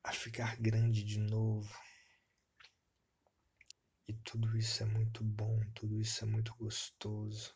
a 0.05 0.13
ficar 0.13 0.57
grande 0.57 1.03
de 1.03 1.19
novo. 1.19 1.75
E 4.07 4.15
tudo 4.15 4.57
isso 4.57 4.83
é 4.83 4.87
muito 4.87 5.25
bom, 5.25 5.61
tudo 5.75 6.01
isso 6.01 6.25
é 6.25 6.27
muito 6.27 6.55
gostoso. 6.57 7.55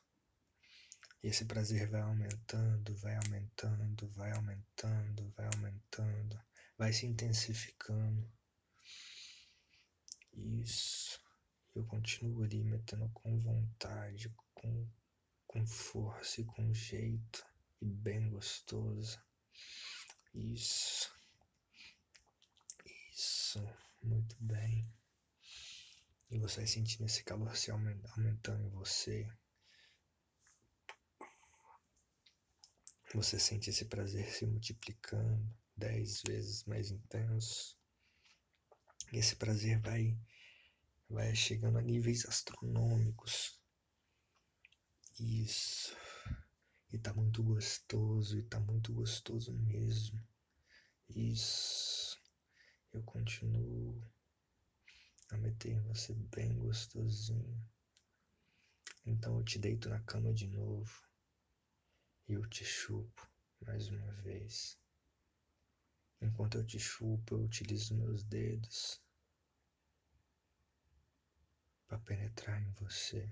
E 1.22 1.28
esse 1.28 1.44
prazer 1.44 1.88
vai 1.88 2.00
aumentando, 2.00 2.96
vai 2.96 3.16
aumentando, 3.16 4.08
vai 4.10 4.32
aumentando, 4.32 5.32
vai 5.36 5.46
aumentando 5.54 6.40
vai 6.78 6.92
se 6.92 7.06
intensificando. 7.06 8.28
Isso. 10.32 11.20
Eu 11.74 11.84
continuo 11.86 12.42
ali 12.42 12.64
metendo 12.64 13.08
com 13.12 13.40
vontade, 13.40 14.34
com, 14.54 14.88
com 15.46 15.66
força 15.66 16.40
e 16.40 16.44
com 16.44 16.72
jeito 16.72 17.44
e 17.80 17.86
bem 17.86 18.30
gostoso. 18.30 19.18
Isso. 20.34 21.10
Isso. 23.12 23.60
Muito 24.02 24.36
bem. 24.40 24.88
E 26.30 26.38
você 26.38 26.56
vai 26.56 26.66
sentindo 26.66 27.06
esse 27.06 27.22
calor 27.24 27.56
se 27.56 27.70
aumentando 27.70 28.64
em 28.64 28.70
você. 28.70 29.28
Você 33.14 33.38
sente 33.38 33.70
esse 33.70 33.84
prazer 33.86 34.28
se 34.30 34.44
multiplicando 34.44 35.48
dez 35.76 36.22
vezes 36.26 36.64
mais 36.64 36.90
intenso. 36.90 37.76
E 39.12 39.18
esse 39.18 39.36
prazer 39.36 39.80
vai, 39.80 40.18
vai 41.08 41.34
chegando 41.34 41.78
a 41.78 41.82
níveis 41.82 42.26
astronômicos. 42.26 43.60
Isso. 45.18 45.96
E 46.96 46.98
tá 46.98 47.12
muito 47.12 47.42
gostoso, 47.42 48.38
e 48.38 48.42
tá 48.42 48.58
muito 48.58 48.90
gostoso 48.90 49.52
mesmo. 49.52 50.18
Isso. 51.10 52.18
Eu 52.90 53.02
continuo 53.02 54.02
a 55.28 55.36
meter 55.36 55.72
em 55.72 55.80
você 55.82 56.14
bem 56.14 56.56
gostosinho. 56.58 57.62
Então 59.04 59.36
eu 59.36 59.44
te 59.44 59.58
deito 59.58 59.90
na 59.90 60.00
cama 60.00 60.32
de 60.32 60.46
novo. 60.46 61.06
E 62.26 62.32
eu 62.32 62.46
te 62.46 62.64
chupo 62.64 63.28
mais 63.60 63.88
uma 63.88 64.12
vez. 64.22 64.78
Enquanto 66.18 66.56
eu 66.56 66.64
te 66.64 66.78
chupo, 66.78 67.34
eu 67.34 67.42
utilizo 67.42 67.94
meus 67.94 68.24
dedos 68.24 68.98
para 71.86 71.98
penetrar 71.98 72.58
em 72.62 72.70
você. 72.70 73.28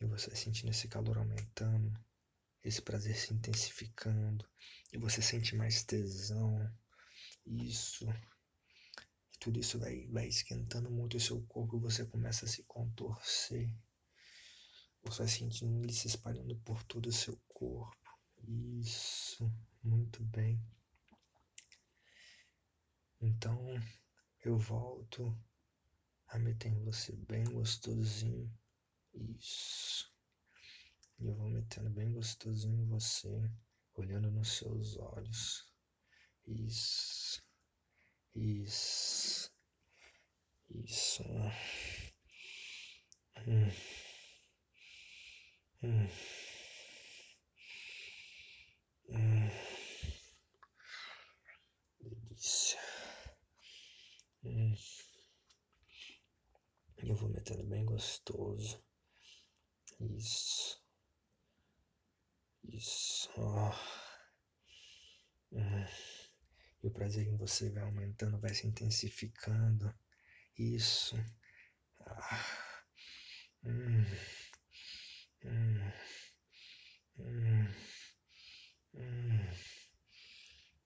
E 0.00 0.04
você 0.04 0.34
sentindo 0.34 0.70
esse 0.70 0.88
calor 0.88 1.16
aumentando, 1.16 1.96
esse 2.64 2.80
prazer 2.80 3.16
se 3.16 3.32
intensificando, 3.32 4.48
e 4.92 4.98
você 4.98 5.20
sente 5.20 5.54
mais 5.54 5.84
tesão. 5.84 6.58
Isso. 7.46 8.06
Tudo 9.38 9.60
isso 9.60 9.78
vai, 9.78 10.06
vai 10.08 10.26
esquentando 10.26 10.90
muito 10.90 11.16
o 11.18 11.20
seu 11.20 11.42
corpo, 11.42 11.78
você 11.78 12.06
começa 12.06 12.46
a 12.46 12.48
se 12.48 12.62
contorcer. 12.62 13.70
Você 15.02 15.18
vai 15.18 15.28
sentindo 15.28 15.82
ele 15.82 15.92
se 15.92 16.06
espalhando 16.06 16.56
por 16.60 16.82
todo 16.84 17.08
o 17.08 17.12
seu 17.12 17.38
corpo. 17.48 17.94
Isso, 18.48 19.52
muito 19.82 20.22
bem. 20.24 20.58
Então 23.20 23.58
eu 24.42 24.56
volto 24.58 25.36
a 26.28 26.38
meter 26.38 26.68
em 26.68 26.82
você 26.84 27.12
bem 27.12 27.44
gostosinho. 27.44 28.50
Isso. 29.12 30.13
E 31.18 31.26
eu 31.26 31.34
vou 31.34 31.48
metendo 31.48 31.90
bem 31.90 32.12
gostosinho 32.12 32.82
em 32.82 32.86
você, 32.86 33.50
olhando 33.94 34.30
nos 34.30 34.56
seus 34.58 34.96
olhos. 34.96 35.64
Isso. 36.46 37.42
Isso. 38.34 39.50
Isso. 40.70 41.22
Hum. 43.46 43.70
Hum. 45.82 46.08
Hum. 49.08 49.50
Delícia. 52.00 52.78
Eu 56.98 57.14
vou 57.14 57.28
metendo 57.28 57.62
bem 57.64 57.84
gostoso. 57.84 58.82
Isso. 60.00 60.73
Isso. 62.76 63.30
Oh. 63.36 63.70
Hum. 65.52 65.86
E 66.82 66.86
o 66.88 66.90
prazer 66.90 67.24
em 67.24 67.36
você 67.36 67.70
vai 67.70 67.84
aumentando, 67.84 68.40
vai 68.40 68.52
se 68.52 68.66
intensificando. 68.66 69.94
Isso. 70.58 71.16
Ah. 72.04 72.44
Hum. 73.64 74.04
Hum. 75.44 75.92
Hum. 77.18 77.74
Hum. 78.94 79.48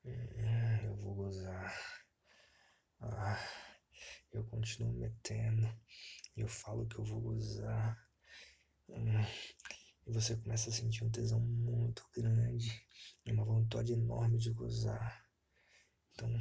Hum. 0.05 0.85
Eu 0.85 0.97
vou 0.97 1.15
gozar. 1.15 1.75
Ah. 3.01 3.43
Eu 4.31 4.45
continuo 4.45 4.93
metendo. 4.93 5.67
Eu 6.37 6.49
falo 6.49 6.87
que 6.87 6.99
eu 6.99 7.05
vou 7.05 7.21
gozar. 7.23 7.99
Hum. 8.91 9.25
E 10.09 10.11
você 10.11 10.35
começa 10.39 10.71
a 10.71 10.73
sentir 10.73 11.05
um 11.05 11.11
tesão 11.11 11.39
muito 11.39 12.03
grande. 12.17 12.83
Uma 13.27 13.45
vontade 13.45 13.93
enorme 13.93 14.39
de 14.39 14.51
gozar. 14.51 15.23
Então, 16.13 16.35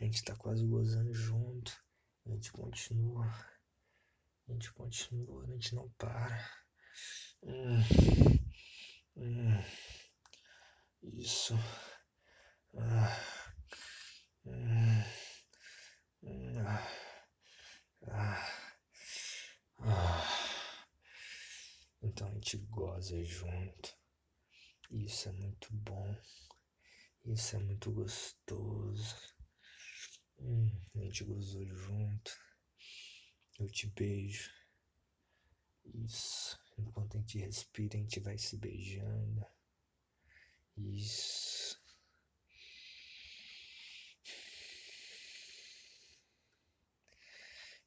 a 0.00 0.04
gente 0.04 0.24
tá 0.24 0.34
quase 0.34 0.64
gozando 0.64 1.12
junto. 1.12 1.78
A 2.24 2.30
gente 2.30 2.50
continua. 2.50 3.26
A 4.48 4.52
gente 4.52 4.72
continua, 4.72 5.44
a 5.44 5.46
gente 5.48 5.74
não 5.74 5.90
para. 5.98 6.50
Hum. 7.42 7.82
Hum. 9.14 9.62
Isso. 11.02 11.54
Ah. 12.78 13.20
Hum. 14.46 15.04
Hum. 16.22 16.58
Ah. 16.66 16.99
Então 22.20 22.28
a 22.28 22.34
gente 22.34 22.58
goza 22.58 23.24
junto. 23.24 23.96
Isso 24.90 25.30
é 25.30 25.32
muito 25.32 25.72
bom. 25.72 26.14
Isso 27.24 27.56
é 27.56 27.58
muito 27.58 27.90
gostoso. 27.90 29.16
Hum, 30.38 30.70
a 30.96 30.98
gente 30.98 31.24
gozou 31.24 31.64
junto. 31.64 32.38
Eu 33.58 33.70
te 33.70 33.86
beijo. 33.86 34.52
Isso. 35.94 36.60
Enquanto 36.76 37.16
a 37.16 37.20
gente 37.20 37.38
respira, 37.38 37.96
a 37.96 38.00
gente 38.02 38.20
vai 38.20 38.36
se 38.36 38.58
beijando. 38.58 39.46
Isso. 40.76 41.80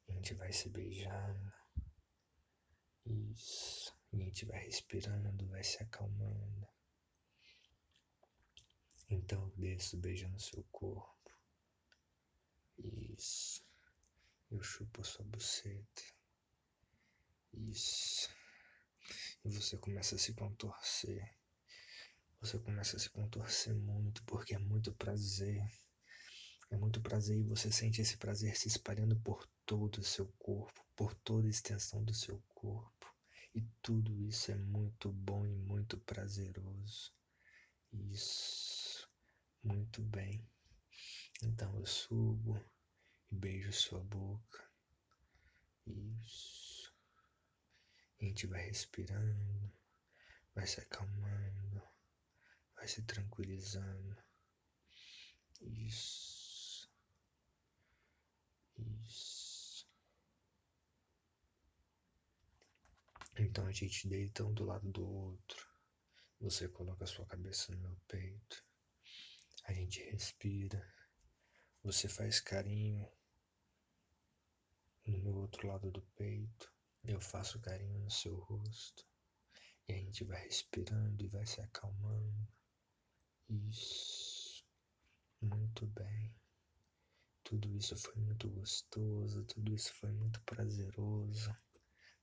A 0.08 0.12
gente 0.12 0.34
vai 0.34 0.52
se 0.52 0.68
beijando. 0.70 1.52
Isso. 3.06 3.83
A 4.14 4.16
gente 4.16 4.46
vai 4.46 4.62
respirando, 4.64 5.46
vai 5.48 5.64
se 5.64 5.82
acalmando. 5.82 6.68
Então 9.10 9.42
eu 9.42 9.56
desço 9.56 9.96
beijando 9.96 10.40
seu 10.40 10.62
corpo. 10.70 11.32
Isso. 12.78 13.64
Eu 14.52 14.62
chupo 14.62 15.00
a 15.00 15.04
sua 15.04 15.24
buceta. 15.24 16.02
Isso. 17.52 18.30
E 19.44 19.50
você 19.50 19.76
começa 19.78 20.14
a 20.14 20.18
se 20.18 20.32
contorcer. 20.32 21.36
Você 22.40 22.58
começa 22.60 22.96
a 22.96 23.00
se 23.00 23.10
contorcer 23.10 23.74
muito 23.74 24.22
porque 24.24 24.54
é 24.54 24.58
muito 24.58 24.94
prazer. 24.94 25.60
É 26.70 26.76
muito 26.76 27.00
prazer 27.00 27.36
e 27.36 27.42
você 27.42 27.70
sente 27.72 28.00
esse 28.00 28.16
prazer 28.16 28.56
se 28.56 28.68
espalhando 28.68 29.18
por 29.20 29.44
todo 29.66 29.98
o 29.98 30.04
seu 30.04 30.28
corpo, 30.38 30.84
por 30.94 31.14
toda 31.16 31.48
a 31.48 31.50
extensão 31.50 32.02
do 32.04 32.14
seu 32.14 32.40
corpo. 32.54 32.93
E 33.54 33.62
tudo 33.80 34.20
isso 34.20 34.50
é 34.50 34.56
muito 34.56 35.12
bom 35.12 35.46
e 35.46 35.54
muito 35.54 35.96
prazeroso. 35.98 37.12
Isso. 37.92 39.08
Muito 39.62 40.02
bem. 40.02 40.44
Então 41.42 41.74
eu 41.78 41.86
subo 41.86 42.60
e 43.30 43.34
beijo 43.36 43.72
sua 43.72 44.00
boca. 44.00 44.68
Isso. 45.86 46.92
A 48.20 48.24
gente 48.24 48.46
vai 48.46 48.64
respirando, 48.66 49.72
vai 50.54 50.66
se 50.66 50.80
acalmando, 50.80 51.82
vai 52.74 52.88
se 52.88 53.02
tranquilizando. 53.02 54.16
Isso. 55.60 56.90
Isso. 58.76 59.43
Então 63.36 63.66
a 63.66 63.72
gente 63.72 64.08
deita 64.08 64.44
um 64.44 64.54
do 64.54 64.64
lado 64.64 64.90
do 64.92 65.04
outro. 65.04 65.68
Você 66.40 66.68
coloca 66.68 67.04
a 67.04 67.06
sua 67.06 67.26
cabeça 67.26 67.72
no 67.72 67.80
meu 67.80 67.96
peito. 68.06 68.64
A 69.64 69.72
gente 69.72 70.00
respira. 70.10 70.80
Você 71.82 72.08
faz 72.08 72.40
carinho 72.40 73.10
no 75.06 75.18
meu 75.18 75.36
outro 75.36 75.66
lado 75.66 75.90
do 75.90 76.02
peito. 76.16 76.72
Eu 77.02 77.20
faço 77.20 77.60
carinho 77.60 77.98
no 77.98 78.10
seu 78.10 78.36
rosto. 78.36 79.04
E 79.88 79.92
a 79.92 79.96
gente 79.96 80.24
vai 80.24 80.42
respirando 80.42 81.22
e 81.22 81.28
vai 81.28 81.44
se 81.44 81.60
acalmando. 81.60 82.48
Isso. 83.48 84.64
Muito 85.40 85.86
bem. 85.88 86.34
Tudo 87.42 87.70
isso 87.76 87.94
foi 87.96 88.14
muito 88.14 88.48
gostoso, 88.48 89.44
tudo 89.44 89.74
isso 89.74 89.92
foi 89.92 90.10
muito 90.12 90.40
prazeroso, 90.44 91.54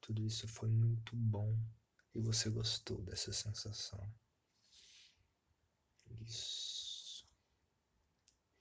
tudo 0.02 0.26
isso 0.26 0.47
foi 0.47 0.70
muito 0.70 1.16
bom 1.16 1.58
e 2.14 2.20
você 2.20 2.49
gostou 2.49 3.02
dessa 3.04 3.32
sensação. 3.32 4.14
Isso. 6.20 7.26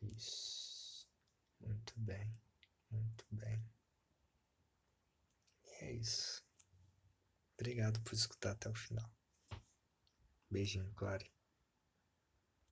Isso. 0.03 1.09
Muito 1.61 1.93
bem. 1.99 2.33
Muito 2.91 3.25
bem. 3.31 3.65
E 5.65 5.85
é 5.85 5.93
isso. 5.93 6.43
Obrigado 7.55 8.01
por 8.01 8.15
escutar 8.15 8.53
até 8.53 8.69
o 8.69 8.75
final. 8.75 9.11
Beijinho, 10.51 10.93
Clary. 10.95 11.31